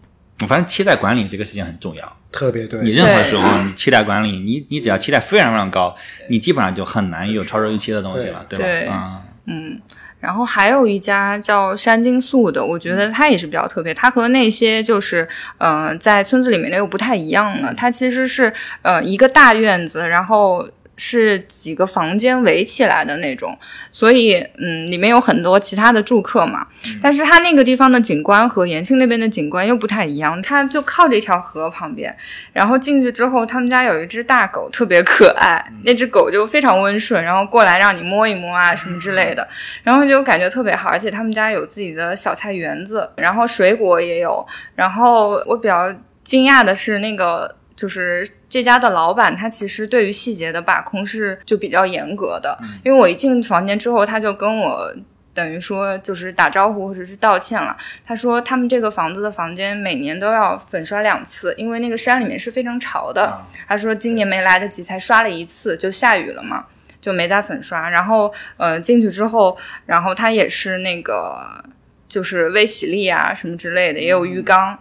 [0.47, 2.17] 反正期待管理这个事情很重要。
[2.31, 2.81] 特别对。
[2.81, 5.95] 你任何时候你期待管理，你你只要期待非常非常高，
[6.29, 8.65] 你基本上就很难有超出预期的东西了，对吧？
[8.65, 9.81] 对啊，嗯，
[10.19, 13.93] 然后还有一家叫山金素的，我觉得它也是比较特别。
[13.93, 15.27] 它和那些就是
[15.57, 17.73] 呃在村子里面的又不太一样了。
[17.73, 20.65] 它其实是呃一个大院子，然后
[21.03, 23.57] 是几个房间围起来的那种，
[23.91, 26.67] 所以嗯里面有很多其他的住客嘛。
[27.01, 32.15] 但是它那个地方的景观和延庆那边的景观又不太一样，它就靠着一条河旁边。
[32.53, 35.59] 然后进去之后，他们家有一只大狗，特别可爱。
[35.83, 39.47] 那只狗就非常温顺，然后过来让你摸一摸啊什么之类的，
[39.81, 40.87] 然后就感觉特别好。
[40.89, 44.45] 而且他们家有自己的小菜园子，然后水果也有。
[44.75, 45.91] 然后我比较
[46.23, 52.57] 惊讶的是，那个就是这家的老板，他其实对于细节的把控是就比较严格的。
[52.83, 54.93] 因为我一进房间之后，他就跟我。
[55.33, 57.75] 等于说就是打招呼或者是道歉了。
[58.05, 63.39] 他说他们这个房子的房间每年都要粉刷两次，因为那个山里面是非常潮的。
[63.65, 66.65] 他说今年没来得及，才刷了一次，就下雨了嘛，
[66.99, 67.89] 就没再粉刷。
[67.89, 71.63] 然后呃进去之后，然后他也是那个
[72.09, 74.77] 就是微洗力啊什么之类的，也有浴缸。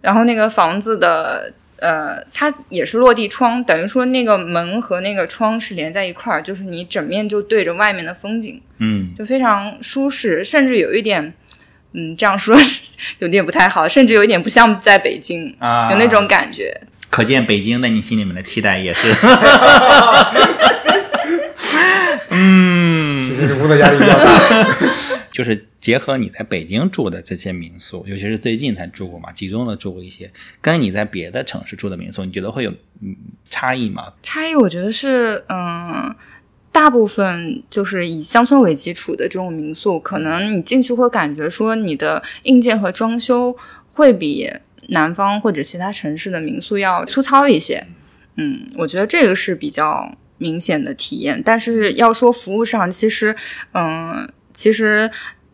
[0.00, 1.52] 然后那个房子的。
[1.80, 11.32] 呃，它也是落地窗，等于说那个门和那个窗是连在一块儿，就是你整面就对着外面的风景，嗯，就非常舒适，甚至有一点，
[11.94, 12.56] 嗯，这样说
[13.18, 16.80] 有点不太好，甚至有一点不像在北京啊，有那种感觉。
[17.08, 19.12] 可见北京在你心里面的期待也是，
[22.30, 24.30] 嗯，其实工作压力比较大。
[25.32, 33.16] 就是结合你在北京住的这些民宿，尤其是最近才住过嘛，集中的住过一些，跟你在别的城市住的民宿，你觉得会有嗯
[33.48, 34.12] 差异吗？
[34.22, 36.14] 差异，我觉得是嗯，
[36.70, 43.56] 大部分就是以乡村为基础的这种民宿，可能你进去会感觉说你的硬件和装修
[43.94, 44.50] 会比
[44.88, 47.86] 南方或者其他城市的民宿要粗糙一些。
[48.36, 51.42] 嗯，我觉得这个是比较明显的体验。
[51.42, 53.34] 但是要说服务上，其实
[53.72, 54.30] 嗯。
[54.52, 55.08] 其实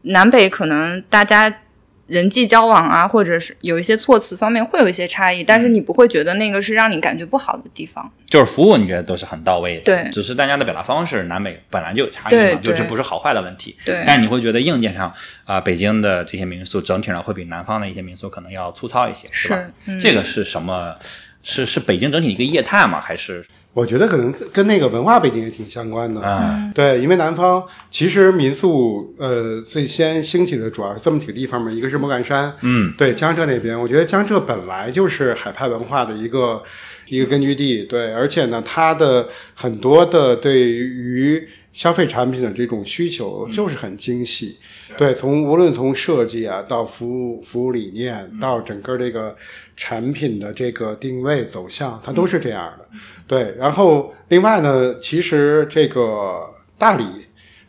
[0.06, 1.60] 南北可能大家
[2.06, 8.08] 人际交往啊，或者是有一些措辞方面会有一些差异，但是你不会觉得那个是让你感觉不好的地方。
[8.26, 9.82] 就是服务，你觉得都是很到位的。
[9.82, 13.76] 对，只是大家的表达方式南北本来就有差异嘛，就这不是好坏的问题。
[13.84, 15.12] 对，但你会觉得硬件上
[15.44, 19.64] 啊，北京的这些民宿整体上会比南方的一些民宿可能要粗糙一些，是吧？
[20.00, 20.96] 这个是什么？
[21.42, 23.00] 是是北京整体的一个业态吗？
[23.00, 23.44] 还是？
[23.76, 26.18] 我觉得可能跟那个文化背景也挺相关的。
[26.22, 26.72] 啊。
[26.74, 36.62] 对，因为南方其实民宿呃最先兴起的主要是这么几个地方嘛，一个是莫干山，嗯，对，江浙那边，我觉得江浙本来就是海派文化的一个
[37.06, 44.56] 一个根据地，对，而且呢，它的很多的对于消费产品的这种需求就是很精细，
[44.96, 49.36] 对，从无论从设计啊到服务服务理念到整个这个
[49.76, 52.88] 产品的这个定位走向，它都是这样的。
[53.26, 57.04] 对，然后另外呢，其实这个大理，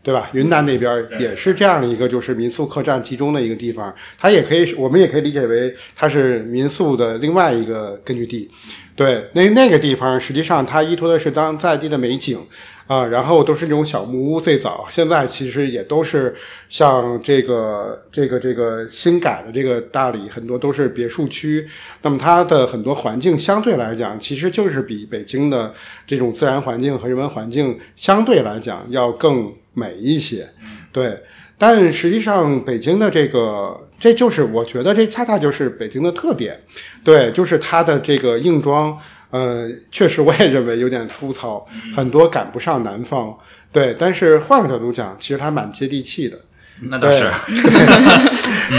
[0.01, 0.29] 对吧？
[0.33, 8.49] 云南那边也是这样的一个，就是民宿客栈集中的一个地方，它也可以，我们也可以理解为它是民宿的另外一个根据地。
[8.95, 12.39] 对，那那个地方实际上它依托的是当在地的美景。
[12.87, 16.33] 啊，然后都是那种小木屋，最早现在其实也都是
[16.69, 21.67] 像这个这个这个新改的这个大理，很多都是别墅区。
[22.01, 25.73] 那么它的很多环境相对来讲，其实就是比北京的
[26.07, 30.47] 这种自然环境和人文环境相对来讲要更美一些。
[30.93, 31.21] 对，
[31.57, 36.57] 但实际上北京的这个，这就是我觉得这恰恰就是北京的特点。
[37.03, 38.97] 对，就是它的这个硬装。
[39.31, 43.37] 嗯，确实我也认为有点粗糙，很多赶不上南方。
[43.71, 46.39] 对，但是换个角度讲，其实它蛮接地气的。
[46.89, 47.29] 那倒是，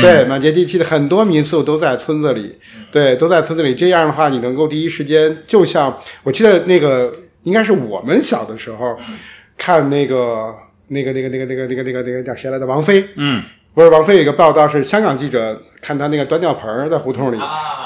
[0.01, 0.85] 对， 蛮接地气的。
[0.85, 2.57] 很多民宿都在村子里，
[2.91, 3.75] 对，都在村子里。
[3.75, 8.97] 这样的话，你能够第一时间，就像我记得那个应该是我们小的时候
[9.57, 10.55] 看那个
[10.89, 13.05] 那个那个那个那个那个那个叫谁来的王菲。
[13.17, 13.43] 嗯。
[13.75, 17.39] 不是王菲有一个报道是香港记者看他那个端尿盆儿在胡同里，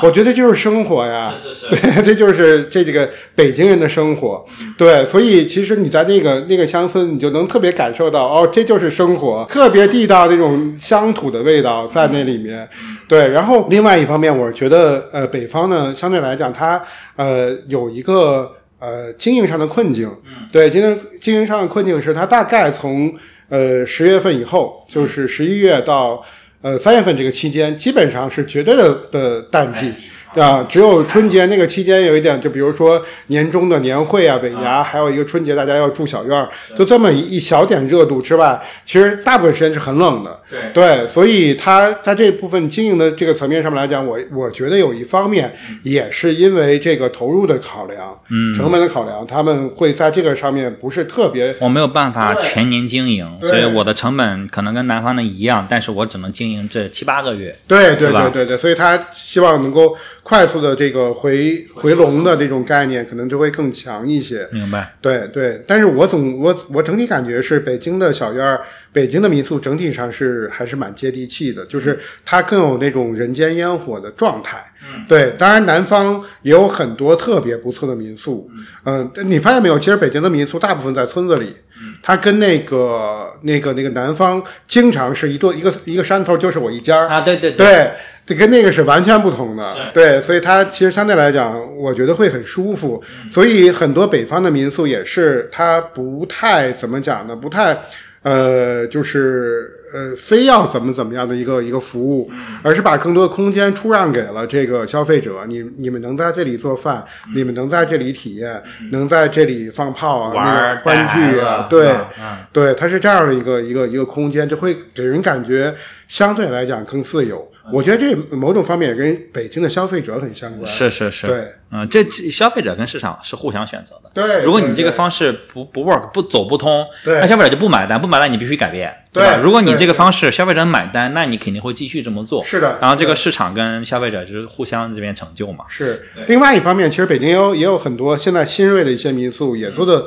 [0.02, 4.42] 我觉得就是生活呀，是是是， 对，这就是这这个北京人的生活，
[4.78, 12.66] 对，所以其实你在那个那个乡村，你就能特别感受到，哦，这就是生活，特别地道那种乡土的味道在那里面，
[13.06, 13.28] 对。
[13.28, 16.82] 然后另外一方面，我觉得呃，北方呢相对来讲，它
[17.16, 20.10] 呃有一个呃经营上的困境，
[20.50, 23.12] 对，经营经营上的困境是它大概从。
[23.52, 26.24] 呃，十月份以后，就是十一月到
[26.62, 29.92] 呃三月份这个期间，基本上是绝对的的淡季。
[30.34, 40.40] 啊，只有春节那个期间有一点，就比如说年终的年会啊、尾牙，还有一个春节大家要住小院儿，就这么一一小点热度之外，其实大部分时间是很冷的。
[40.50, 40.82] 对。
[40.82, 57.54] 对，所以他在这部分经营的这个层面上面来讲，我我觉得有一方面也是因为这个投入的考量，嗯，成本的考量，他们会在这个上面不是特别我没有办法全年经营，所以我的成本可能跟南方的一样，但是我只能经营这七八个月。
[57.68, 64.48] 对对对对对，所以他希望能够快速的这个回回笼的这种概念，可能就会更强一些。
[64.52, 64.94] 明白？
[65.00, 68.60] 对对，但是我总我我整体感觉是北京的小院儿，
[68.92, 74.64] 北京的民宿整体上是还是蛮接地气的，就是它更有那种人间烟火的状态。
[74.84, 78.50] 嗯，对，当然南方也有很多特别不错的民宿。
[78.84, 79.78] 嗯、你发现没有？
[79.78, 81.54] 其实北京的民宿大部分在村子里，
[82.00, 87.08] 它跟那个那个那个南方经常是一座一个一个山头就是我一家儿。
[87.08, 87.92] 啊，对对，对，
[88.24, 89.90] 这跟那个是完全不同的。
[89.92, 93.02] 对，所以它其实相对来讲，我觉得会很舒服。
[93.30, 97.34] 所以很多北方的民宿也是，它不太怎么讲呢？
[97.34, 97.76] 不太
[98.22, 102.30] 呃，就是呃，非要怎么怎么样的一个一个服务，
[102.62, 105.44] 而是把更多的空间出让给了这个消费者。
[105.48, 107.04] 你你们能在这里做饭，
[107.34, 108.62] 你们能在这里体验，
[108.92, 111.88] 能在这里放炮啊，玩儿那个欢聚啊，对。
[112.20, 115.74] 嗯对，它是这样的一个一个一个空间，就会给人感觉
[116.06, 117.51] 相对来讲更自由。
[117.70, 120.66] 我觉得这某种方面也跟北京的消费者很相关。
[120.66, 124.10] 是是是，对，嗯，这这消费者跟市场是互相选择的。
[124.14, 129.36] 对如果你这个方式不不 work 不走不通，对那消费者就不买单，不买单你必须改变，对吧？
[129.42, 132.42] 如果你这个方式消费者买单，那你肯定会继续这么做。
[132.42, 135.64] 是的然后这个市场跟消费者就是互相这边成就嘛。
[135.68, 140.06] 是，另外一方面，其实北京也有也有很多现在新锐的一些民宿也做的，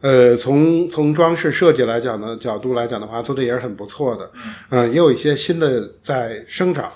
[0.00, 4.30] 呃，从从装饰设计来讲的角度来讲的话，做的也是很不错的。
[4.70, 6.90] 嗯、也有一些新的在生长。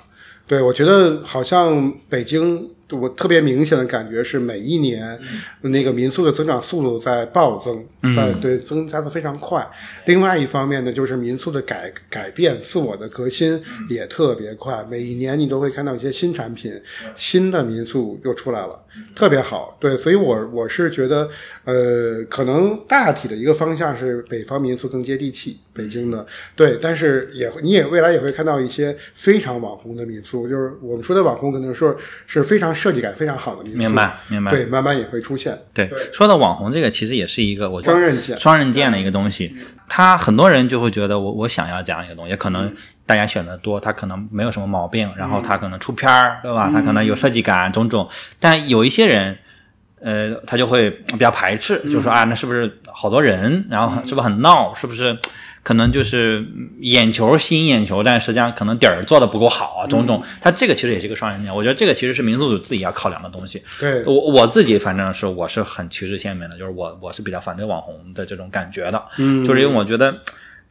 [0.47, 5.19] 对我觉得好像北京，我特别明显的感觉是每一年
[5.63, 7.83] 那个民宿的增长速度在暴增，
[8.15, 9.67] 在对增加的非常快。
[10.05, 16.71] 另外一方面呢，就是民宿的改改变、自我的革新也特别快，每一年你都会看到一些新产品、
[17.17, 18.79] 新的民宿又出来了，
[19.15, 19.77] 特别好。
[19.81, 21.29] 对，所以我我是觉得，
[21.65, 35.59] 呃，可能大体的一个方向是北方民宿更接地气，北京的对，但是也你也未来也会看到一些非常网红的民宿，就是我们说的网红，可能说是非常设计感非常好的民宿，明白明白对，慢慢也会出现。
[35.73, 39.55] 对，说到网红这个，其实也是一个我觉得双刃剑双刃剑的一个东西。
[39.87, 42.75] 他很多人就会觉得我我想要这样一个东西，可能
[43.07, 46.71] 大家选的多，他可能没有什么毛病，然后他可能出片儿，对吧？
[46.73, 49.39] 他可能有设计感种种，但有一些人。
[50.07, 55.19] 呃，他就会比较排斥，就说啊，那是不是好多人，然后是不是很闹，是不是
[55.63, 56.47] 可能就是
[56.81, 60.23] 眼球吸引眼球，但实际上可能底儿做的不够好啊，种种。
[60.43, 63.63] 他这个其实也是一个双刃剑，我觉得这个其实是民宿主自己要考量的东西。
[63.81, 69.43] 对，我我自己反正是我是很旗帜鲜明的，就是我我是比较反对网红的这种感觉的，嗯。
[69.43, 70.15] 就是因为我觉得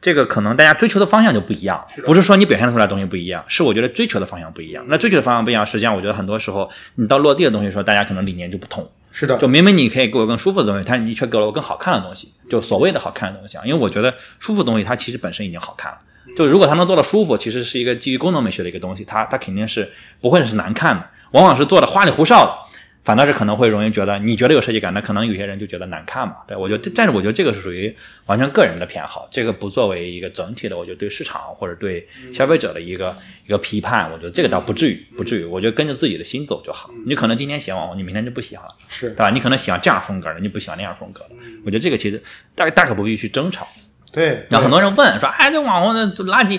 [0.04, 4.84] 这个可能大家追求的方向就不一样，不是说你表现出来的东西不一样，是我觉得追求的方向不一样。
[4.88, 8.86] 那追求的方向不一样，实际上我觉得很多时候你到落地的东西的时候，大家可能理念就不同。
[9.10, 13.62] 是的，就明明你可以给我更舒服的东西，但是你却给了我更好看的东西，就所谓的好看的东西啊。
[13.64, 15.96] 因为我觉得舒服的东西它其实本身已经好看了。
[16.36, 19.90] 就如果它能做到舒服，其实是一个基于功能美学的一个东西，它它肯定是
[20.20, 22.73] 不会是难看的，往往是做的花里胡哨的，
[23.04, 26.36] 反倒是可能会容易觉得你觉得有设计感，那可能有些人就觉得难看嘛。
[26.48, 27.94] 对我觉得，但是我觉得这个是属于
[28.24, 33.14] 完全个人的偏好，这个不作为一个整体的，我觉得对市场或者对消费者的一个
[33.46, 35.44] 一个批判，我觉得这个倒不至于，不至于。
[35.44, 36.88] 我觉得跟着自己的心走就好。
[37.06, 38.74] 你可能今天喜欢网红，你明天就不喜欢了。
[38.88, 39.30] 是对吧？
[39.30, 41.30] 你可能喜欢这样风格的，你不喜欢那样风格的。
[41.64, 42.22] 我觉得这个其实
[42.54, 43.68] 大大可不必去争吵。
[44.10, 46.58] 对，然后很多人问说：“哎，这网红的垃圾。”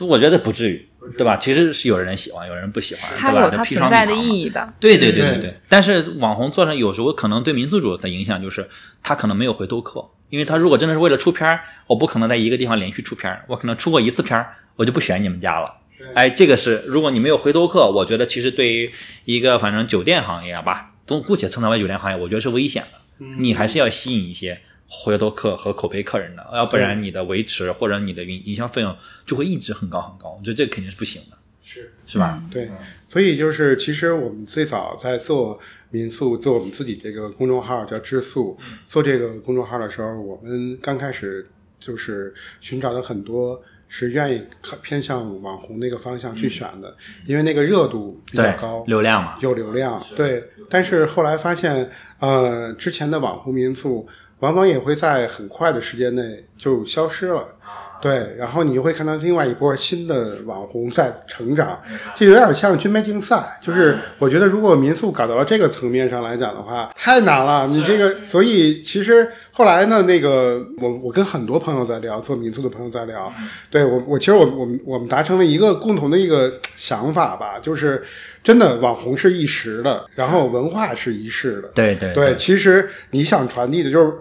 [0.00, 1.36] 我觉得不至于，对吧？
[1.36, 3.20] 其实是有人喜欢，有人不喜欢，对吧？
[3.20, 4.72] 它有它存在的意义吧。
[4.78, 5.60] 对对对对对对。
[5.68, 8.68] 但是网红做成有时候可能对民宿主的影响就是，
[9.02, 15.72] 他可能没有回头客，因为他如果真的是为了出片儿，我不可能在一个地方连续出片儿，我可能出过一次片儿，我就不选你们家了。
[16.14, 18.90] 哎，这个是如果你没有回头客，我觉得其实对于
[19.24, 22.98] 一个反正酒店行业吧，总姑且称它为酒店行业，我觉得是危险的。
[23.38, 24.60] 你还是要吸引一些
[24.94, 31.92] 回头客和口碑客人的，要不然你的维持或者你的营营销费用就会一直很高很高，我觉得这肯定是不行的，是。
[32.04, 32.42] 是吧？
[32.50, 32.68] 对，
[33.08, 41.48] 所以就是其实我们最早在做民宿，做我们自己这个公众号叫知宿，做这个公众号的时候，我们刚开始
[41.80, 44.42] 就是寻找的很多是愿意
[44.82, 50.44] 偏向网红那个方向去选的，因为那个热度比较高，，流量嘛，有流量，对。
[50.68, 54.06] 但是后来发现，呃，之前的网红民宿
[54.42, 57.46] 往往也会在很快的时间内就消失了。
[58.00, 61.80] 对，然后你就会看到另外一波新的网红在成长，
[62.16, 63.40] 就有点像军备竞赛。
[63.62, 67.64] 就是我觉得，如果民宿搞到了这个层面上来讲的话，太难了。
[67.68, 73.32] 你这个，所以其实后来呢，那个我我跟很多朋友在聊，做民宿的朋友在聊，
[73.70, 78.02] 对我我其实我我们我们达成了一个共同的一个想法吧，就是
[78.42, 81.68] 真的网红是一时的，然后文化是一世的。
[81.68, 84.12] 对对对，其实你想传递的就是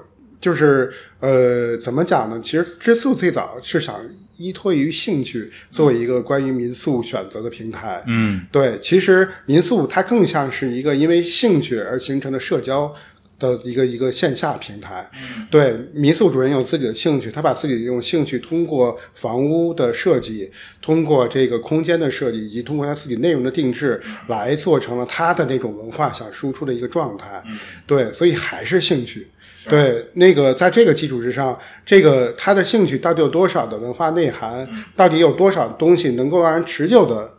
[0.42, 2.42] 就是呃，怎么讲呢？
[2.44, 4.02] 其实知宿最早是想
[4.38, 8.04] 依托于兴趣，作为一个关于民宿选择的平台。
[8.08, 12.92] 嗯，对，其实民宿它更像是一个因为兴趣而形成的社交
[13.38, 15.08] 的一个一个线下平台。
[15.52, 27.44] 对，民宿主人有自己的兴趣，他把自己的这种兴趣通过房屋的设计，通过这个空间的设计，以及通过他自己内容的定制，来做成了他的那种文化想输出的一个状态。
[27.86, 29.28] 对，所以还是兴趣。
[29.70, 37.30] 对，那个在这个基础之上，这个他的兴趣到底有多少的文化内涵，到底有多少东西能够让人持久的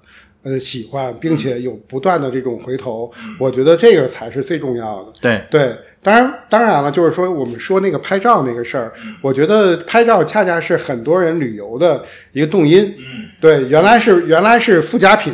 [0.43, 5.13] 呃喜欢，并且有不断的这种回头，我觉得这个才是最重要的。
[5.21, 5.43] 对。
[5.51, 12.85] 对，当然当然了，就是说我们说那个拍照那个事儿，我觉得拍照恰恰是很多人旅游的一个动因。
[12.99, 15.33] 嗯，对，原来是原来是附加品，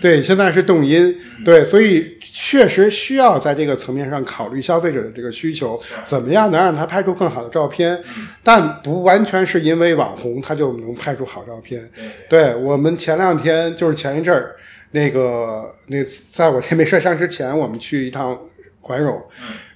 [0.00, 1.14] 对，现在是动因。
[1.44, 8.02] 对，所以确实需要在这个层面上考虑消费者的这个需求，怎么样能让他拍出更好的照片，
[8.42, 11.82] 但不完全是因为网红他就能拍出好照片。
[12.28, 14.56] 对我们前两天就是前一阵儿，
[14.92, 15.98] 那个那
[16.32, 18.38] 在我这没事上之前，我们去一趟
[18.86, 19.20] 怀柔，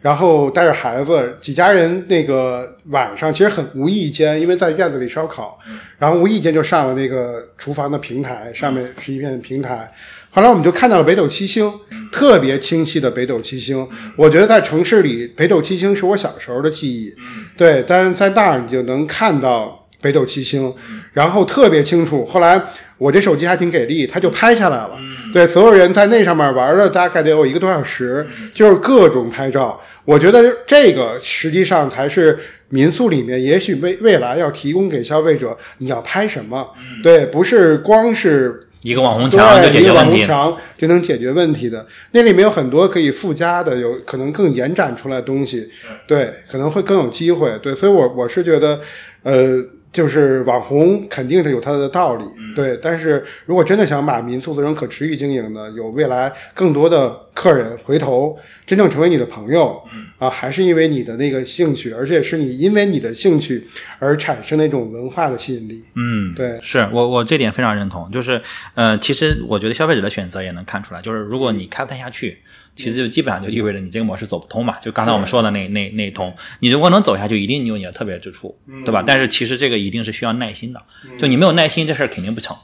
[0.00, 5.58] 然后带着孩子几家人，那个晚上其实很无意间，因为在院子里烧烤，
[5.98, 9.92] 然后无意间就上了那个厨房的平台，上面是一片平台。
[10.32, 11.68] 后来我们就看到了北斗七星，
[12.12, 13.84] 特别清晰的北斗七星。
[14.16, 17.12] 我觉得在城市里，北斗七星是我小时候的记忆。
[17.56, 20.72] 对，但是在那儿你就能看到北斗七星，
[21.12, 22.24] 然后特别清楚。
[22.24, 22.62] 后来
[23.00, 24.90] 我这手机还挺给力，他就拍下来了。
[25.32, 28.24] 对，所有人在那上面玩了大概得有一个多小时，
[28.54, 29.80] 就是各种拍照。
[30.04, 32.38] 我觉得这个实际上才是
[32.68, 36.68] 民宿里面，也许未未来要提供给消费者，你要拍什么？
[37.02, 38.60] 对，不是光是。
[38.82, 41.86] 一个网红墙就解决问题，网红墙就能解决问题的。
[42.12, 45.68] 那里面有很多可以附加的，有可能更延展出来的东西，
[46.06, 47.52] 对，可能会更有机会。
[47.60, 48.80] 对，所以我我是觉得，
[49.22, 49.62] 呃，
[49.92, 52.24] 就是网红肯定是有它的道理，
[52.54, 52.78] 对。
[52.80, 59.82] 但是如果真的想把民宿做成可持续经营的，有未来更多的客人回头真正成为你的朋友，
[60.18, 63.66] 啊，还是因为你的那个兴趣，而且是你因为你的兴趣
[63.98, 65.82] 而产生那种文化的吸引力。
[65.96, 68.08] 嗯，对，是我我这点非常认同。
[68.12, 68.40] 就是
[68.74, 72.38] 呃，其实我觉得消费者的选择也能看出来，就是如果你开不太下去，
[72.80, 74.78] 其实就基本上就意味着你这个模式走不通嘛。
[74.80, 79.04] 就刚才我们说的那那那一通，你如果能走下去，一定你有你的特别之处，对吧？
[79.06, 80.82] 但是其实这个一定是需要耐心的，
[81.18, 82.56] 就你没有耐心，这事儿肯定不成，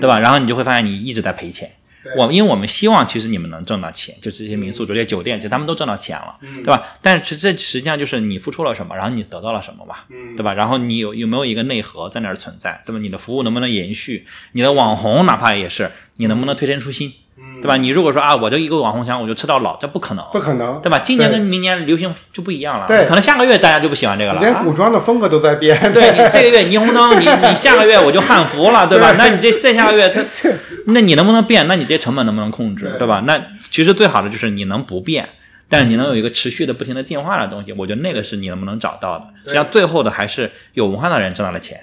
[0.00, 0.18] 对吧？
[0.18, 1.70] 然后你就会发现你一直在赔钱。
[2.16, 6.96] 我因为我们希望其实你们能挣到钱，就这些民宿、这些酒店，其实他们都挣到钱了，对吧？
[7.02, 9.96] 但是这实际上就是你付出了什么，然后你得到了什么嘛，
[10.34, 10.54] 对吧？
[10.54, 12.98] 然后你有有没有一个内核在那儿存在，对吧？
[12.98, 14.26] 你的服务能不能延续？
[14.52, 17.12] 你的网红哪怕也是，你能不能推陈出新？
[17.60, 17.76] 对吧？
[17.76, 20.98] 你如果说啊，我就一个网红墙，我就吃到老，这不可能，不可能，对吧？
[20.98, 25.76] 今年跟明年流行就不一样了，对，可能下个月大家就不喜欢这个了，连古装的风格都在变。
[25.92, 29.14] 对你 这个月霓虹灯，你你下个月我就汉服了，对吧？
[29.18, 30.20] 那你这再下个月它，
[30.86, 31.66] 那你能不能变？
[31.68, 33.22] 那你这成本能不能控制，对吧？
[33.26, 33.40] 那
[33.70, 35.28] 其实最好的就是你能不变，
[35.68, 39.26] 但是你能有一个持续的、不停的进化的东西，我觉得那个是你能不能找到的。
[39.44, 41.78] 实际上最后的还是有文化的人挣到了钱。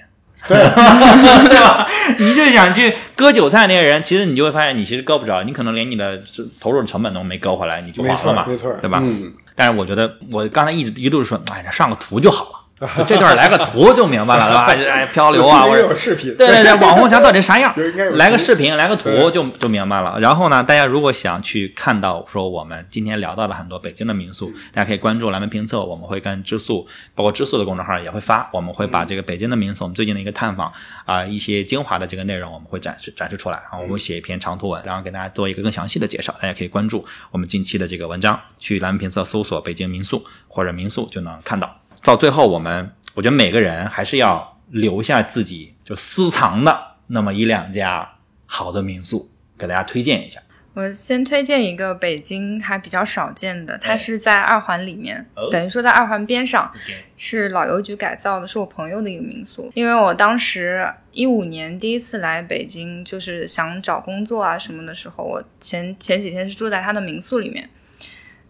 [0.46, 0.56] 对，
[1.48, 1.86] 对吧？
[2.18, 6.20] 你就想去割韭菜那些人，其实你就会发现，你其实割不着，你可能连你的
[6.60, 9.00] 投入的成本都没割回来，你就完了嘛，没错，对吧？
[9.02, 9.32] 嗯。
[9.54, 12.57] 但是我觉得，我刚才一直一度说，哎，上个图就好了。
[13.06, 14.66] 这段来个图就明白了，对吧？
[14.92, 17.74] 哎，漂流啊，或者有视频，对对对，网红墙到底啥样？
[18.12, 20.18] 来个视频，来个图就就明白了。
[20.20, 30.72] 然后呢，大家如果想去看到说我们今天聊到了很多北京的民宿，大家可以关注蓝莓评测，我们会跟知宿，包括知宿的公众号也会发，我们会把这个北京的民宿，我们最近的一个探访
[31.04, 41.77] 啊，一些精华的这个内容，我们会展示展示出来啊，我们写一篇长图文，然后给大家做一个更详细的介绍，大家可以关注我们近期的这个文章，去蓝莓评测搜索北京民宿或者民宿就能看到。
[42.02, 50.40] 到最后，我们我觉得每个人还是要留下自己就私藏的那么一两家好的民宿，给大家推荐一下。
[50.74, 56.72] 我先推荐一个北京还比较少见的，它是在二环里面，等于说在二环边上，
[57.16, 59.68] 是老邮局改造的，是我朋友的一个民宿。
[59.74, 67.68] 因为我当时一五年第一次来北京，就是想找工作啊什么的时候，我前前几天是住在他的民宿里面。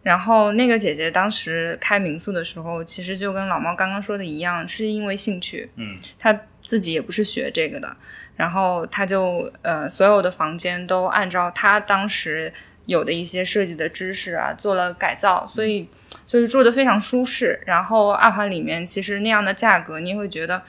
[0.03, 5.71] 然后那个姐姐当时开民宿的时候，其实就跟老猫刚刚说的一样，是因为兴趣。
[5.77, 7.97] 嗯，她自己也不是学这个的，
[8.37, 12.53] 然后她就呃所有的房间都按照她当时
[12.87, 15.89] 有的一些设计的知识啊做了改造，所以
[16.27, 17.61] 就是住的非常舒适。
[17.67, 20.63] 然后二环里面其实那样的价格，你会觉得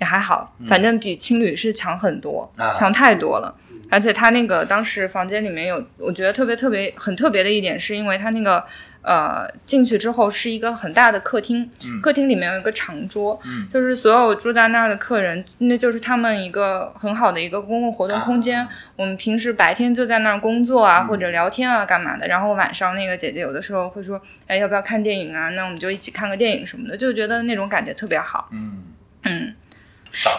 [0.00, 3.56] 也还好，反正比青旅是强很多，啊强太多了。
[3.90, 8.64] 而且他那个当时房间里面有，我觉得特别特别很特别的一点，是因为他那个
[9.02, 11.68] 呃进去之后是一个很大的客厅，
[12.00, 18.66] 客厅里面有一个长桌，就是所有住在那儿的客人，那就是他们一个很好的一个公共活动空间。
[18.96, 22.28] 我们平时白天就在那儿工作啊，或者聊天啊，干嘛的。
[22.28, 25.50] 然后晚上那个姐姐有的时候会说，哎，要不要看电影啊？
[25.50, 28.48] 那我们就一起看个电影什么的，就觉得那种感觉特别好。
[28.52, 28.84] 嗯
[29.24, 29.54] 嗯，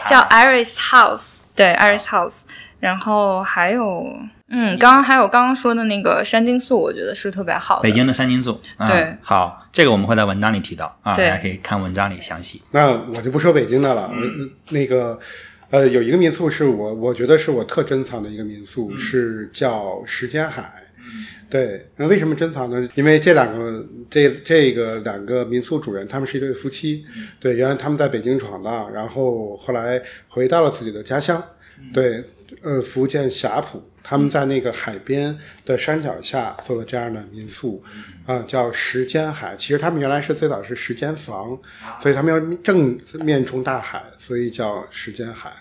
[0.06, 2.46] 叫 Iris House，对，Iris House。
[2.82, 4.06] 然后还有，
[4.50, 7.84] 嗯，刚刚还有刚刚说的那个山金素，我觉得是特别好的。
[7.84, 12.62] 北京的山金素，啊、对，好，这个我们会在文章里提到啊，大家可以看文章里详细。
[12.72, 15.18] 那我就不说北京的了，嗯那个
[15.70, 20.74] 呃，有一个民宿是我我觉得是我特珍藏的一个民宿，是叫时间海。
[21.50, 22.88] 对，那为什么珍藏呢？
[22.96, 27.06] 因为这两个这这个两个民宿主人，他们是一对夫妻。
[27.40, 31.44] 对，原来他们在北京闯荡，然后后来回到了自己的家乡。
[31.94, 32.24] 对，
[32.62, 37.84] 呃，福建霞浦，他们在那个海边的山脚下做了这样的民宿，
[38.26, 39.56] 啊、叫时间海。
[39.56, 41.58] 其实他们原来是最早是时间房，
[42.00, 45.52] 所以他们要正面冲大海，所以叫时间海。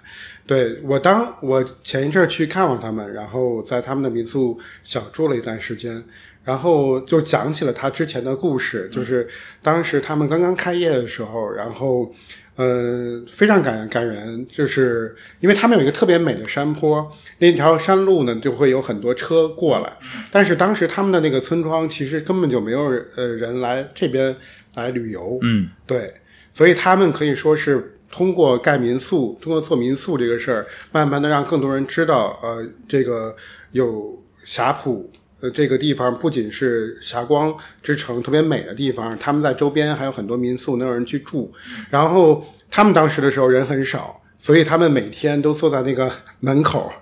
[0.47, 6.03] 对我当我前一阵儿去看望他们，然后在他们的民宿小住了一段时间，
[6.43, 9.29] 然后就讲起了他之前的故事，就是
[9.63, 12.13] 当时他们刚刚开业的时候，然后
[12.61, 19.91] 呃非常感感人，就是因为他们有一个特别美的山坡，那条山路呢就会有很多车过来，
[20.31, 22.81] 但是当时他们的那个村庄其实根本就没有
[23.17, 24.37] 呃人来这边
[24.75, 26.13] 来旅游，嗯，对，
[26.53, 33.35] 所以他们可以说是通过盖民宿，通过做民宿这个事儿，慢慢的让更多人知道，呃，这个
[33.73, 35.11] 有霞浦。
[35.41, 41.53] 呃，这个地方不仅是霞光之城特别美的地方，他们在周边还有很多民宿能有人去住。
[41.89, 46.11] 然后他们当时的时候人很少，所以他们每天都坐在那个
[46.41, 46.93] 门口，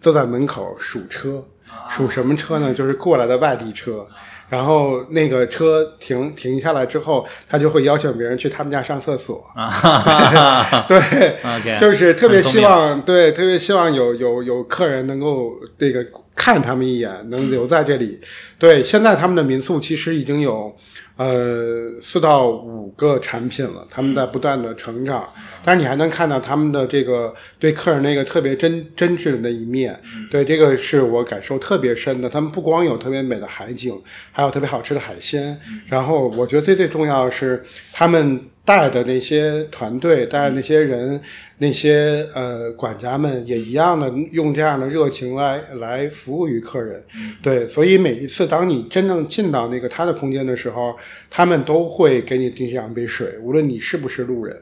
[0.00, 1.44] 坐在门口数车，
[1.90, 2.72] 数什么车呢？
[2.72, 4.06] 就是过来的外地车。
[4.48, 9.42] 然后那个车停停下来之后，他就会邀请别人去他们家上厕所。
[9.54, 16.06] 啊， 对就是特别希望，对，特别希望有有有客人能够这个
[16.42, 18.20] 看他们一眼，能留在这里。
[18.58, 20.76] 对，现在他们的民宿其实已经有
[21.16, 25.24] 呃四到五个产品了，他们在不断的成长。
[25.64, 29.96] 但是你还能看到他们的这个对客人那个特别真真挚的那一面，
[30.28, 32.28] 对这个是我感受特别深的。
[32.28, 33.96] 他们不光有特别美的海景，
[34.32, 35.56] 还有特别好吃的海鲜。
[35.86, 37.62] 然后我觉得最最重要的是
[37.92, 41.20] 他们带的那些团队，带的那些人，
[41.58, 47.02] 那些呃管家们也一样的用这样的热情来来服务于客人。
[47.42, 50.94] 对，所以每一次当你真正进到那个他的空间的时候，
[51.28, 54.56] 他们都会给你递上一杯水，无论你是不是路人。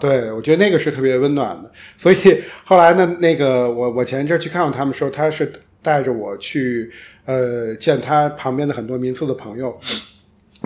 [0.00, 1.70] 对，我觉得那个是特别温暖的。
[1.98, 2.16] 所以
[2.64, 6.90] 后来呢，那个我我前一阵儿去看望他们的时候，他是带着我去
[7.26, 9.78] 呃见他旁边的很多民宿的朋友。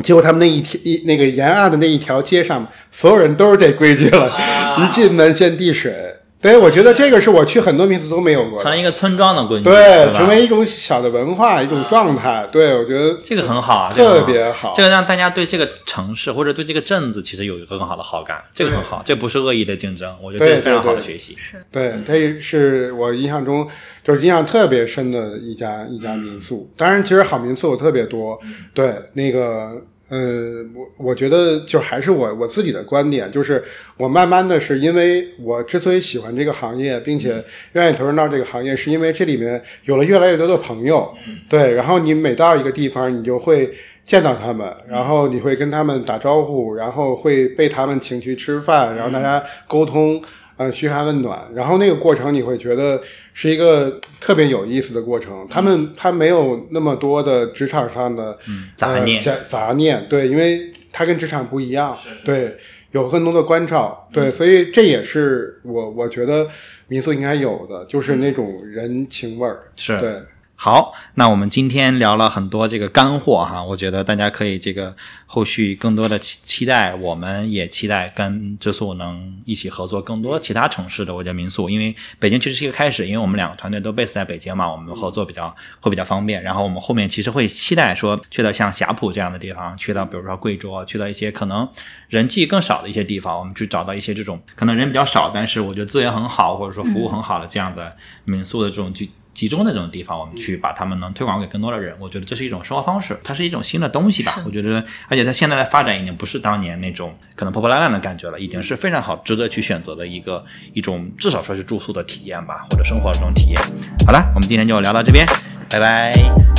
[0.03, 4.31] 结果他们那一天一那个沿岸的那一条街上，所有人都是这规矩了，
[4.79, 6.16] 一进门先递水。
[6.47, 8.63] 对，我觉得这个是我去很多民宿都没有过的。
[8.63, 12.47] 成了一个村庄的规矩，对，成为一种小的文化，一种状态。
[12.53, 21.35] 对，我觉得这个很好啊，这个特别好这个让大家对这个城市或者对这个镇子其实有一个更好的好感，这个很好，这不是恶意的竞争，我觉得这对是非常好的学习。
[21.37, 23.69] 是对，这是我印象中
[24.05, 26.73] 就是印象特别深的一家一家民宿。
[26.77, 28.39] 当然，其实好民宿有特别多。
[28.73, 29.73] 对，那个
[30.09, 33.63] 呃，我我觉得就还是我我自己的观点，就是
[33.97, 41.13] 我慢慢的是因为我之所以喜欢这个行业，并且愿意投身到这个行业，是因为这里面有了越来越多的朋友。
[41.49, 43.73] 对，然后你每到一个地方，你就会。
[44.07, 50.23] 见到他们，然后你会跟他们打招呼，然后会被他们请去吃饭，然后大家沟通，
[50.57, 53.03] 呃，嘘寒问暖，然后那个过程你会觉得
[53.35, 55.47] 是一个特别有意思的过程。
[55.51, 58.39] 他们他没有那么多的职场上的、
[58.77, 62.57] 杂念呃杂杂念，对，因为他跟职场不一样，对，
[62.93, 66.49] 有更多的关照，对，所以这也是我我觉得
[66.89, 70.13] 民宿应该有的，就是那种人情味儿，是对。
[70.59, 74.97] 好，那我们今天聊了很多这个干货哈，我觉得大家可以这个
[75.27, 86.43] 后续更多的期期待，我们也期待跟知宿能一起合作更多其他城市的我觉得民宿，因为北京其实是一个开始，因为我们两个团队都 base 在北京嘛，我们合作比较会比较方便。
[86.43, 91.69] 然后我们后面其实会期待说去到像霞浦这样的地方，去到比如说贵州，去到一些可能
[92.09, 97.95] 人气更少的一些地方，我们去找到一些这种可能人比较少，但是我觉得资源很好或者说服务很好的这样的
[98.25, 99.11] 民宿的这种聚。
[99.37, 104.43] 集中的这种地方，我们去把他们能推广给更多的人，我觉得这是一种生活方式，它是一种新的东西吧。
[104.47, 113.61] 我觉得，而且它现在的发展已经不是当年那种可能破破烂烂的感觉了，已经是非常好、值得去选择的一个一种，至少说是住宿的体验吧，或者生活的这种体验。
[114.07, 115.27] 好了，我们今天就聊到这边，
[115.69, 116.15] 拜拜，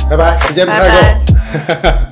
[0.08, 1.98] 拜拜，时间不太够。